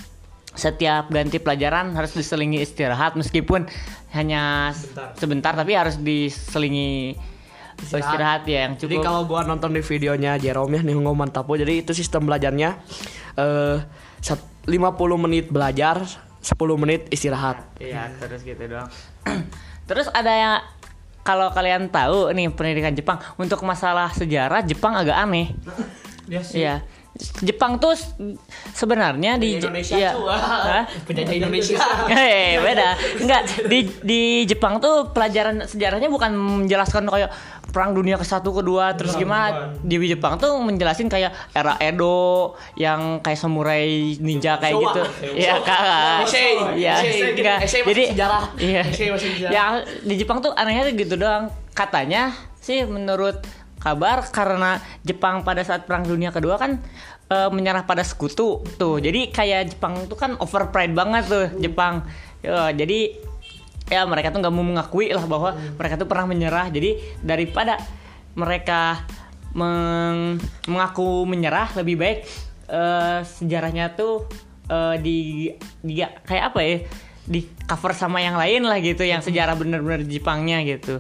setiap 0.51 1.07
ganti 1.07 1.37
pelajaran 1.37 1.91
harus 1.91 2.11
diselingi 2.11 2.59
istirahat 2.59 3.15
meskipun 3.15 3.65
hanya 4.11 4.71
Sebentar. 4.71 5.07
sebentar, 5.15 5.53
tapi 5.53 5.71
harus 5.71 5.95
diselingi 5.95 7.15
istirahat, 7.81 8.45
ya 8.45 8.67
yang 8.67 8.75
Jadi 8.75 8.93
cukup. 8.93 9.03
kalau 9.03 9.21
gua 9.23 9.41
nonton 9.41 9.71
di 9.71 9.81
videonya 9.81 10.35
Jerome 10.35 10.77
ya 10.77 10.81
Nihongo 10.81 11.11
Mantapo, 11.11 11.55
jadi 11.55 11.81
itu 11.81 11.91
sistem 11.91 12.25
belajarnya 12.25 12.77
eh 13.33 13.77
sat- 14.19 14.43
50 14.61 14.93
menit 15.17 15.49
belajar, 15.49 16.05
10 16.37 16.53
menit 16.77 17.09
istirahat. 17.09 17.65
Iya 17.77 18.13
terus 18.15 18.43
gitu 18.43 18.61
doang. 18.61 18.85
terus 19.89 20.05
ada 20.11 20.29
yang 20.29 20.53
kalau 21.21 21.49
kalian 21.49 21.87
tahu 21.87 22.29
nih 22.29 22.49
pendidikan 22.49 22.91
Jepang 22.91 23.17
untuk 23.35 23.61
masalah 23.61 24.11
sejarah 24.11 24.61
Jepang 24.61 24.93
agak 24.93 25.15
aneh. 25.15 25.53
ya 26.27 26.41
sih 26.41 26.61
Iya. 26.61 26.85
Jepang 27.19 27.75
tuh 27.75 27.91
sebenarnya 28.71 29.35
di 29.35 29.59
Indonesia 29.59 29.99
iya. 29.99 30.15
tuh. 30.15 30.31
Penjajah 31.03 31.35
Indonesia. 31.43 31.75
Hei, 32.07 32.55
beda. 32.63 32.95
Enggak, 33.23 33.67
di 33.67 33.83
di 33.99 34.21
Jepang 34.47 34.79
tuh 34.79 35.11
pelajaran 35.11 35.67
sejarahnya 35.67 36.07
bukan 36.07 36.31
menjelaskan 36.31 37.11
kayak 37.11 37.35
perang 37.71 37.91
dunia 37.91 38.15
ke 38.15 38.23
satu 38.27 38.51
kedua 38.51 38.95
terus 38.99 39.15
gimana 39.15 39.75
di 39.79 39.95
Jepang 40.03 40.35
tuh 40.35 40.59
menjelasin 40.59 41.07
kayak 41.07 41.31
era 41.55 41.79
Edo 41.79 42.55
yang 42.75 43.23
kayak 43.23 43.39
samurai 43.39 44.15
ninja 44.19 44.55
kayak 44.55 44.75
Showa. 44.79 44.83
gitu. 44.87 45.03
Iya, 45.35 45.55
Kak. 45.59 46.27
Essay. 46.27 46.51
Iya, 46.79 46.93
Essay 46.95 47.11
gitu. 47.11 47.43
enggak. 47.43 47.59
Essay 47.59 47.79
masih 47.83 47.91
Jadi 47.91 48.03
sejarah. 48.15 48.43
Iya. 48.55 48.81
Essay 48.87 49.07
masih 49.11 49.29
sejarah. 49.35 49.51
Ya 49.51 49.63
di 49.83 50.13
Jepang 50.15 50.39
tuh 50.39 50.55
anehnya 50.55 50.87
gitu 50.95 51.19
doang. 51.19 51.51
Katanya 51.75 52.31
sih 52.63 52.87
menurut 52.87 53.43
kabar 53.81 54.21
karena 54.29 54.77
Jepang 55.01 55.41
pada 55.41 55.65
saat 55.65 55.89
perang 55.89 56.05
dunia 56.05 56.29
kedua 56.29 56.61
kan 56.61 56.77
eh, 57.27 57.49
menyerah 57.49 57.83
pada 57.83 58.05
sekutu 58.05 58.61
tuh. 58.77 58.97
Jadi 59.01 59.33
kayak 59.33 59.75
Jepang 59.75 60.05
tuh 60.05 60.15
kan 60.15 60.37
over 60.37 60.69
pride 60.69 60.93
banget 60.93 61.25
tuh 61.27 61.45
Jepang. 61.57 62.05
Ya, 62.45 62.69
jadi 62.69 63.17
ya 63.89 64.07
mereka 64.07 64.31
tuh 64.31 64.39
nggak 64.39 64.53
mau 64.53 64.63
mengakui 64.63 65.11
lah 65.11 65.25
bahwa 65.25 65.57
mereka 65.75 65.97
tuh 65.97 66.07
pernah 66.07 66.29
menyerah. 66.29 66.69
Jadi 66.69 67.01
daripada 67.25 67.81
mereka 68.37 69.03
meng- 69.51 70.39
mengaku 70.69 71.27
menyerah 71.27 71.73
lebih 71.75 71.99
baik 71.99 72.19
eh, 72.69 73.19
sejarahnya 73.25 73.97
tuh 73.97 74.29
eh, 74.69 74.95
di, 75.01 75.49
di 75.83 75.99
kayak 76.05 76.55
apa 76.55 76.59
ya 76.63 76.77
di 77.21 77.45
cover 77.69 77.93
sama 77.93 78.17
yang 78.17 78.33
lain 78.33 78.65
lah 78.65 78.81
gitu 78.81 79.05
yang 79.05 79.21
sejarah 79.21 79.53
bener-bener 79.53 80.01
Jepangnya 80.09 80.65
gitu 80.65 80.99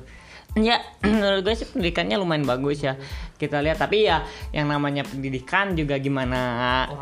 ya 0.59 0.83
menurut 1.07 1.47
gue 1.47 1.53
sih 1.55 1.67
pendidikannya 1.69 2.19
lumayan 2.19 2.43
bagus 2.43 2.83
ya. 2.83 2.99
Kita 3.39 3.63
lihat 3.63 3.79
tapi 3.79 4.05
ya 4.05 4.27
yang 4.51 4.67
namanya 4.67 5.07
pendidikan 5.07 5.73
juga 5.73 5.97
gimana 5.97 6.39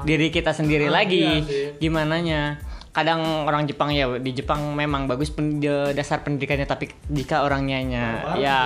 diri 0.05 0.29
kita 0.29 0.53
sendiri 0.53 0.87
lagi. 0.87 1.43
gimana 1.81 2.21
nya 2.21 2.41
kadang 2.89 3.45
orang 3.45 3.69
Jepang 3.69 3.93
ya 3.93 4.09
di 4.17 4.33
Jepang 4.33 4.73
memang 4.73 5.05
bagus 5.05 5.29
pen- 5.29 5.61
dasar 5.93 6.25
pendidikannya 6.25 6.65
tapi 6.65 6.89
jika 7.09 7.45
orangnya 7.45 7.79
nya 7.85 8.05
ya 8.37 8.57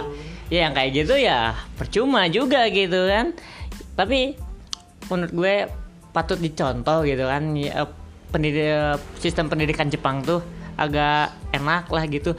ya 0.47 0.59
yang 0.67 0.73
kayak 0.75 0.91
gitu 0.95 1.15
ya 1.19 1.55
percuma 1.79 2.27
juga 2.27 2.67
gitu 2.67 3.07
kan. 3.07 3.31
Tapi 3.93 4.35
menurut 5.11 5.33
gue 5.33 5.55
patut 6.13 6.37
dicontoh 6.37 7.03
gitu 7.03 7.25
kan 7.25 7.57
ya, 7.57 7.89
pendidik 8.29 9.01
sistem 9.17 9.49
pendidikan 9.49 9.89
Jepang 9.89 10.21
tuh 10.21 10.41
agak 10.77 11.33
enak 11.53 11.85
lah 11.89 12.05
gitu 12.09 12.33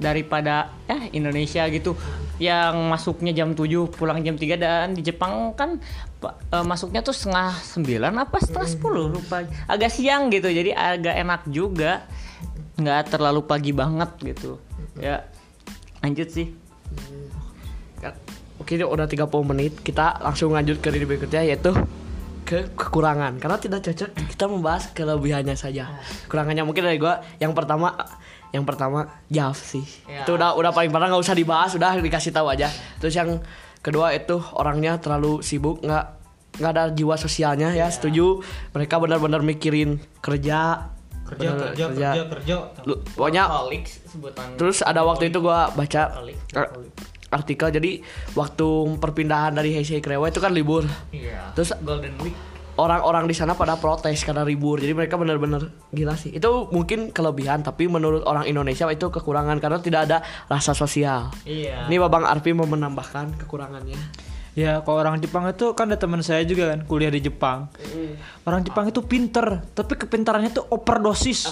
daripada 0.00 0.72
ya 0.88 1.06
Indonesia 1.12 1.68
gitu. 1.68 1.94
Yang 2.40 2.74
masuknya 2.88 3.36
jam 3.36 3.52
7 3.52 3.92
pulang 3.92 4.24
jam 4.24 4.34
3 4.34 4.56
dan 4.56 4.96
di 4.96 5.04
Jepang 5.04 5.52
kan 5.52 5.76
eh, 6.24 6.64
masuknya 6.64 7.04
tuh 7.04 7.12
setengah 7.12 7.52
9 7.52 8.08
apa 8.08 8.36
setengah 8.40 8.68
10 8.80 9.14
lupa. 9.14 9.44
Agak 9.68 9.92
siang 9.92 10.32
gitu 10.32 10.48
jadi 10.48 10.72
agak 10.72 11.14
enak 11.20 11.42
juga. 11.52 12.08
Nggak 12.80 13.12
terlalu 13.12 13.44
pagi 13.44 13.76
banget 13.76 14.10
gitu. 14.24 14.56
Ya 14.96 15.28
lanjut 16.00 16.32
sih. 16.32 16.48
Oke, 18.60 18.76
udah 18.76 19.08
30 19.08 19.24
menit. 19.50 19.72
Kita 19.80 20.20
langsung 20.20 20.52
lanjut 20.52 20.84
ke 20.84 20.92
diri 20.92 21.08
berikutnya 21.08 21.42
yaitu 21.48 21.72
ke 22.44 22.68
kekurangan. 22.76 23.40
Karena 23.40 23.56
tidak 23.56 23.80
cocok 23.88 24.10
kita 24.36 24.44
membahas 24.46 24.84
kelebihannya 24.92 25.56
saja. 25.56 25.88
Kekurangannya 26.28 26.68
mungkin 26.68 26.84
dari 26.84 27.00
gua. 27.00 27.24
Yang 27.40 27.56
pertama 27.56 27.96
yang 28.50 28.62
pertama 28.62 29.06
Jav 29.26 29.54
sih. 29.54 29.82
Ya. 30.04 30.22
Itu 30.22 30.34
udah 30.34 30.54
udah 30.54 30.70
paling 30.70 30.88
parah 30.88 31.06
nggak 31.06 31.20
usah 31.20 31.32
dibahas, 31.32 31.72
udah 31.72 31.96
dikasih 31.96 32.30
tahu 32.30 32.46
aja. 32.46 32.66
Terus 32.98 33.12
yang 33.12 33.38
kedua 33.78 34.10
itu 34.10 34.36
orangnya 34.52 34.96
terlalu 34.96 35.40
sibuk, 35.40 35.80
nggak 35.80 36.04
nggak 36.58 36.72
ada 36.72 36.84
jiwa 36.90 37.14
sosialnya 37.14 37.70
ya. 37.70 37.86
Setuju. 37.86 38.42
Mereka 38.70 38.98
benar-benar 38.98 39.40
mikirin 39.40 39.96
kerja, 40.18 40.90
kerja 41.24 41.48
benar- 41.48 41.72
kerja 41.72 41.84
kerja 41.88 42.08
kerja 42.26 42.54
Lu- 42.82 43.00
Pokoknya 43.06 43.46
sebutan 44.02 44.58
Terus 44.58 44.82
ada 44.82 45.00
waktu 45.00 45.30
itu 45.30 45.38
gua 45.38 45.70
baca 45.70 46.18
artikel 47.30 47.70
jadi 47.70 48.02
waktu 48.34 48.66
perpindahan 48.98 49.54
dari 49.54 49.70
Heisei 49.70 50.02
ke 50.02 50.10
Rewa 50.10 50.26
itu 50.26 50.42
kan 50.42 50.50
libur. 50.50 50.82
iya 51.14 51.54
Terus 51.54 51.70
Golden 51.78 52.18
Week 52.20 52.34
orang-orang 52.80 53.28
di 53.28 53.36
sana 53.36 53.52
pada 53.52 53.76
protes 53.76 54.24
karena 54.24 54.40
libur. 54.40 54.80
Jadi 54.80 54.96
mereka 54.96 55.20
benar-benar 55.20 55.68
gila 55.92 56.16
sih. 56.16 56.32
Itu 56.32 56.72
mungkin 56.72 57.12
kelebihan 57.12 57.60
tapi 57.60 57.84
menurut 57.86 58.24
orang 58.24 58.48
Indonesia 58.48 58.88
itu 58.88 59.12
kekurangan 59.12 59.60
karena 59.60 59.78
tidak 59.84 60.00
ada 60.08 60.18
rasa 60.48 60.72
sosial. 60.72 61.28
iya 61.44 61.84
Ini 61.86 62.00
Babang 62.00 62.24
Arfi 62.24 62.56
mau 62.56 62.64
menambahkan 62.64 63.36
kekurangannya. 63.44 64.00
Ya, 64.58 64.82
kalau 64.82 64.98
orang 64.98 65.22
Jepang 65.22 65.46
itu 65.46 65.72
kan 65.78 65.86
ada 65.86 65.94
teman 65.94 66.26
saya 66.26 66.42
juga 66.42 66.74
kan 66.74 66.82
kuliah 66.82 67.12
di 67.12 67.22
Jepang. 67.22 67.70
Orang 68.42 68.66
Jepang 68.66 68.90
itu 68.90 68.98
pinter, 69.06 69.62
tapi 69.78 69.94
kepintarannya 69.94 70.50
tuh 70.50 70.66
overdosis. 70.74 71.46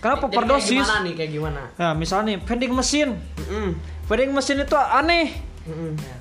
Kenapa 0.00 0.28
Jadi 0.28 0.36
kayak 0.36 0.36
overdosis? 0.36 0.84
Gimana 0.84 1.04
nih 1.04 1.14
kayak 1.16 1.30
gimana? 1.32 1.60
Nah, 1.80 1.92
misalnya 1.96 2.36
nih, 2.36 2.38
vending 2.44 2.72
mesin. 2.76 3.08
Mm-mm. 3.16 3.68
Vending 4.04 4.30
mesin 4.36 4.56
itu 4.60 4.76
aneh. 4.76 5.49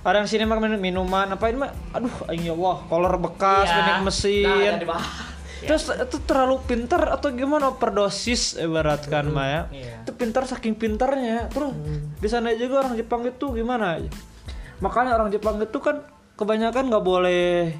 Ada 0.04 0.22
yang 0.22 0.30
sini 0.30 0.44
makan 0.44 0.76
minuman 0.78 1.32
apa 1.32 1.48
ini 1.48 1.64
mah 1.64 1.72
aduh 1.96 2.12
ya 2.36 2.52
Allah 2.52 2.78
kolor 2.86 3.16
bekas 3.18 3.68
Nah, 3.72 4.04
mesin 4.04 4.74
dibahas. 4.78 5.08
terus 5.68 5.92
itu 5.92 6.18
terlalu 6.24 6.60
pintar 6.64 7.04
atau 7.12 7.32
gimana? 7.36 7.72
Overdosis 7.72 8.56
ibaratkan 8.56 9.28
mah 9.28 9.48
ya. 9.48 9.62
Iya. 9.72 9.94
itu 10.08 10.12
pintar 10.16 10.48
saking 10.48 10.76
pintarnya 10.76 11.52
terus 11.52 11.76
di 12.16 12.28
sana 12.32 12.56
juga 12.56 12.84
orang 12.88 12.96
Jepang 12.96 13.28
itu 13.28 13.52
gimana? 13.52 14.00
Makanya 14.80 15.20
orang 15.20 15.28
Jepang 15.32 15.60
itu 15.60 15.80
kan 15.84 16.00
kebanyakan 16.40 16.88
nggak 16.88 17.04
boleh 17.04 17.76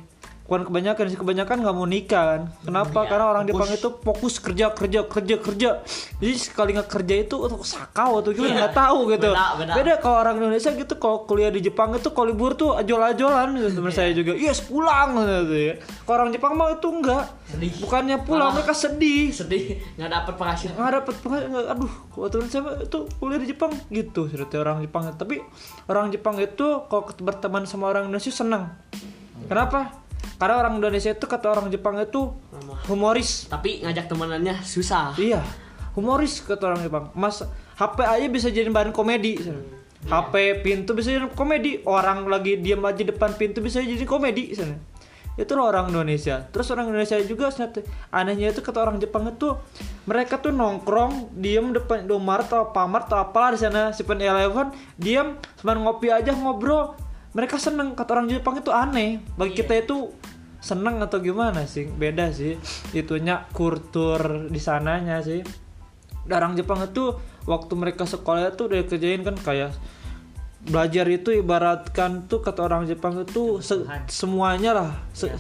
bukan 0.50 0.66
kebanyakan 0.66 1.06
sih 1.14 1.20
kebanyakan 1.22 1.62
nggak 1.62 1.76
mau 1.78 1.86
nikah 1.86 2.24
kan. 2.26 2.42
Kenapa? 2.66 3.06
Karena 3.06 3.30
orang 3.30 3.46
Jepang 3.46 3.70
itu 3.70 3.86
fokus 4.02 4.42
kerja 4.42 4.74
kerja 4.74 5.06
kerja 5.06 5.36
kerja. 5.38 5.70
Jadi 6.18 6.34
sekali 6.42 6.74
nggak 6.74 6.90
kerja 6.90 7.16
itu 7.22 7.38
untuk 7.38 7.62
sakau 7.62 8.18
atau 8.18 8.34
gimana? 8.34 8.66
Nggak 8.66 8.74
tahu 8.74 9.14
gitu. 9.14 9.30
Beda, 9.30 9.78
beda. 9.78 9.94
kalau 10.02 10.18
orang 10.26 10.42
Indonesia 10.42 10.74
gitu 10.74 10.98
kalau 10.98 11.30
kuliah 11.30 11.54
di 11.54 11.62
Jepang 11.62 11.94
itu 11.94 12.10
kalau 12.10 12.34
libur 12.34 12.58
tuh 12.58 12.74
ajol-ajolan. 12.82 13.62
Gitu 13.62 13.78
teman 13.78 13.94
saya 13.94 14.10
juga 14.10 14.34
yes 14.34 14.66
pulang 14.66 15.22
gitu. 15.22 15.54
Ya 15.54 15.74
kalau 16.10 16.26
orang 16.26 16.34
Jepang 16.34 16.58
mah 16.58 16.74
itu 16.74 16.90
enggak 16.90 17.30
Sedih. 17.46 17.72
bukannya 17.86 18.18
pulang 18.26 18.50
mereka 18.58 18.74
sedih. 18.74 19.30
Sedih 19.30 19.78
nggak 20.02 20.10
dapet 20.10 20.34
penghasilan. 20.34 20.74
nggak 20.82 20.94
dapat 20.98 21.16
penghasilan 21.22 21.66
aduh 21.78 21.94
kalau 22.10 22.28
teman 22.34 22.48
saya 22.50 22.62
itu 22.82 23.00
kuliah 23.22 23.38
di 23.38 23.48
Jepang. 23.54 23.72
Gitu 23.94 24.22
cerita 24.34 24.58
orang 24.58 24.82
Jepang. 24.82 25.06
Tapi 25.14 25.46
orang 25.86 26.10
Jepang 26.10 26.42
itu 26.42 26.90
kalau 26.90 27.06
berteman 27.22 27.70
sama 27.70 27.94
orang 27.94 28.10
Indonesia 28.10 28.34
senang 28.34 28.74
kenapa 29.46 30.09
karena 30.40 30.56
orang 30.56 30.80
Indonesia 30.80 31.12
itu 31.12 31.26
kata 31.28 31.52
orang 31.52 31.68
Jepang 31.68 32.00
itu 32.00 32.32
humoris. 32.88 33.52
Tapi 33.52 33.84
ngajak 33.84 34.08
temenannya 34.08 34.64
susah. 34.64 35.12
iya 35.20 35.44
humoris 35.94 36.40
kata 36.40 36.72
orang 36.72 36.82
Jepang. 36.82 37.12
Mas 37.12 37.44
HP 37.76 37.98
aja 38.08 38.28
bisa 38.32 38.48
jadi 38.48 38.72
bahan 38.72 38.96
komedi. 38.96 39.36
HP 40.08 40.64
pintu 40.64 40.96
bisa 40.96 41.12
jadi 41.12 41.28
komedi. 41.36 41.84
Orang 41.84 42.32
lagi 42.32 42.56
diam 42.56 42.80
aja 42.88 43.04
depan 43.04 43.36
pintu 43.36 43.60
bisa 43.60 43.84
jadi 43.84 44.08
komedi 44.08 44.56
sana 44.56 44.80
itu 45.40 45.56
loh 45.56 45.72
orang 45.72 45.88
Indonesia. 45.88 46.44
Terus 46.52 46.68
orang 46.76 46.92
Indonesia 46.92 47.16
juga 47.24 47.48
anehnya 48.12 48.52
itu 48.52 48.60
kata 48.60 48.84
orang 48.84 49.00
Jepang 49.00 49.24
itu 49.32 49.56
mereka 50.04 50.36
tuh 50.36 50.52
nongkrong 50.52 51.32
diem 51.40 51.72
depan 51.72 52.04
Indomaret 52.04 52.52
atau 52.52 52.76
Pamart 52.76 53.08
atau 53.08 53.24
apalah 53.24 53.56
di 53.56 53.64
sana 53.64 53.96
7-Eleven 53.96 54.76
diem 55.00 55.40
cuma 55.64 55.80
ngopi 55.80 56.12
aja 56.12 56.36
ngobrol 56.36 56.92
mereka 57.30 57.62
seneng 57.62 57.94
kata 57.94 58.10
orang 58.18 58.28
Jepang 58.30 58.58
itu 58.58 58.74
aneh. 58.74 59.22
Bagi 59.38 59.54
kita 59.54 59.78
itu 59.78 60.10
seneng 60.60 61.00
atau 61.00 61.22
gimana 61.22 61.64
sih? 61.70 61.86
Beda 61.86 62.34
sih. 62.34 62.58
Itunya 62.92 63.46
kultur 63.54 64.50
di 64.50 64.58
sananya 64.58 65.22
sih. 65.22 65.46
Orang 66.30 66.58
Jepang 66.58 66.82
itu 66.86 67.14
waktu 67.46 67.74
mereka 67.78 68.06
sekolah 68.06 68.54
itu 68.54 68.70
udah 68.70 68.86
kerjain 68.86 69.22
kan 69.26 69.38
kayak 69.38 69.74
belajar 70.60 71.08
itu 71.08 71.32
ibaratkan 71.32 72.28
tuh 72.28 72.44
kata 72.44 72.66
orang 72.66 72.84
Jepang 72.86 73.22
itu 73.24 73.64
se- 73.64 73.88
semuanya 74.10 74.76
lah. 74.76 74.92
Se- 75.14 75.32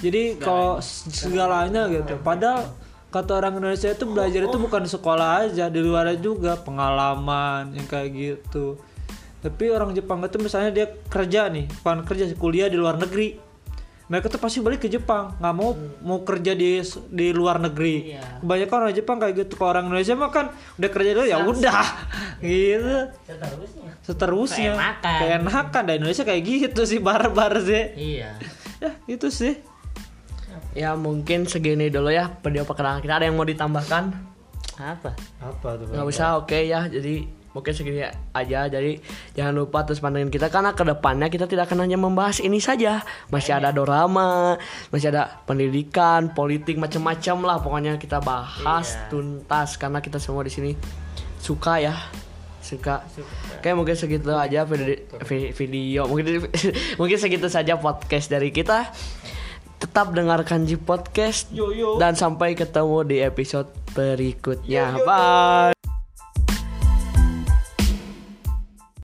jadi 0.00 0.36
kalau 0.40 0.80
segalanya 0.80 1.88
gitu. 1.88 2.20
Padahal 2.20 2.68
kata 3.12 3.32
orang 3.44 3.60
Indonesia 3.60 3.92
itu 3.92 4.04
belajar 4.04 4.44
itu 4.44 4.56
bukan 4.60 4.84
di 4.84 4.90
sekolah 4.92 5.48
aja 5.48 5.68
di 5.68 5.80
luar 5.80 6.10
juga. 6.16 6.58
Pengalaman 6.60 7.72
yang 7.76 7.86
kayak 7.88 8.12
gitu 8.12 8.76
tapi 9.44 9.68
orang 9.68 9.92
Jepang 9.92 10.24
itu 10.24 10.40
misalnya 10.40 10.70
dia 10.72 10.86
kerja 11.06 11.52
nih 11.52 11.68
bukan 11.82 12.02
kerja 12.08 12.24
sih, 12.30 12.36
kuliah 12.38 12.66
di 12.72 12.78
luar 12.80 12.96
negeri. 12.96 13.44
Mereka 14.06 14.30
tuh 14.30 14.38
pasti 14.38 14.62
balik 14.62 14.86
ke 14.86 14.88
Jepang 14.88 15.34
nggak 15.42 15.54
mau 15.54 15.74
mau 16.06 16.22
kerja 16.22 16.54
di 16.54 16.78
di 17.10 17.26
luar 17.34 17.58
negeri. 17.58 18.14
Iya. 18.14 18.38
kebanyakan 18.38 18.76
orang 18.86 18.94
Jepang 18.94 19.16
kayak 19.18 19.34
gitu 19.34 19.58
kalau 19.58 19.70
orang 19.74 19.90
Indonesia 19.90 20.14
mah 20.14 20.30
kan 20.30 20.46
udah 20.78 20.90
kerja 20.94 21.10
dulu 21.10 21.26
ya 21.26 21.38
udah. 21.42 21.84
Gitu. 22.36 22.96
Seterusnya. 23.26 23.90
Seterusnya. 24.04 24.72
Keenakan. 24.76 25.18
keenakan 25.24 25.82
dan 25.88 25.94
Indonesia 25.98 26.24
kayak 26.28 26.42
gitu 26.46 26.82
sih 26.86 27.00
barbar 27.02 27.58
sih. 27.64 27.84
Iya. 27.96 28.30
Ya 28.78 28.90
itu 29.10 29.26
sih. 29.32 29.58
Ya 30.76 30.92
mungkin 30.94 31.48
segini 31.48 31.88
dulu 31.88 32.12
ya 32.12 32.28
video 32.44 32.62
perkenalan 32.62 33.00
kita. 33.02 33.18
Ada 33.18 33.26
yang 33.26 33.36
mau 33.40 33.48
ditambahkan? 33.48 34.36
apa? 34.76 35.16
Apa 35.40 35.68
tuh? 35.80 35.88
Nggak 35.88 36.06
usah, 36.06 36.36
oke 36.36 36.58
ya. 36.68 36.84
Jadi 36.84 37.24
mungkin 37.56 37.72
segini 37.72 38.04
aja 38.36 38.68
jadi 38.68 39.00
jangan 39.32 39.56
lupa 39.56 39.88
terus 39.88 40.04
pantengin 40.04 40.28
kita 40.28 40.52
karena 40.52 40.76
ke 40.76 40.84
depannya 40.84 41.32
kita 41.32 41.48
tidak 41.48 41.72
akan 41.72 41.88
hanya 41.88 41.96
membahas 41.96 42.44
ini 42.44 42.60
saja 42.60 43.00
masih 43.32 43.56
ada 43.56 43.72
dorama 43.72 44.60
masih 44.92 45.08
ada 45.08 45.40
pendidikan 45.48 46.36
politik 46.36 46.76
macam-macam 46.76 47.36
lah 47.48 47.56
pokoknya 47.64 47.96
kita 47.96 48.20
bahas 48.20 49.00
tuntas 49.08 49.80
karena 49.80 50.04
kita 50.04 50.20
semua 50.20 50.44
di 50.44 50.52
sini 50.52 50.70
suka 51.40 51.80
ya 51.80 51.96
suka. 52.66 53.06
Oke 53.54 53.70
mungkin 53.78 53.94
segitu 53.94 54.34
aja 54.34 54.66
video, 54.66 54.98
vi- 55.22 55.54
video. 55.54 56.10
mungkin 56.10 56.50
mungkin 56.98 57.18
segitu 57.22 57.46
saja 57.46 57.78
podcast 57.78 58.26
dari 58.26 58.50
kita. 58.50 58.90
Tetap 59.76 60.16
dengarkan 60.16 60.64
Ji 60.64 60.80
Podcast 60.80 61.52
dan 62.00 62.16
sampai 62.16 62.56
ketemu 62.56 63.04
di 63.06 63.16
episode 63.20 63.68
berikutnya. 63.92 64.96
Bye. 65.04 65.95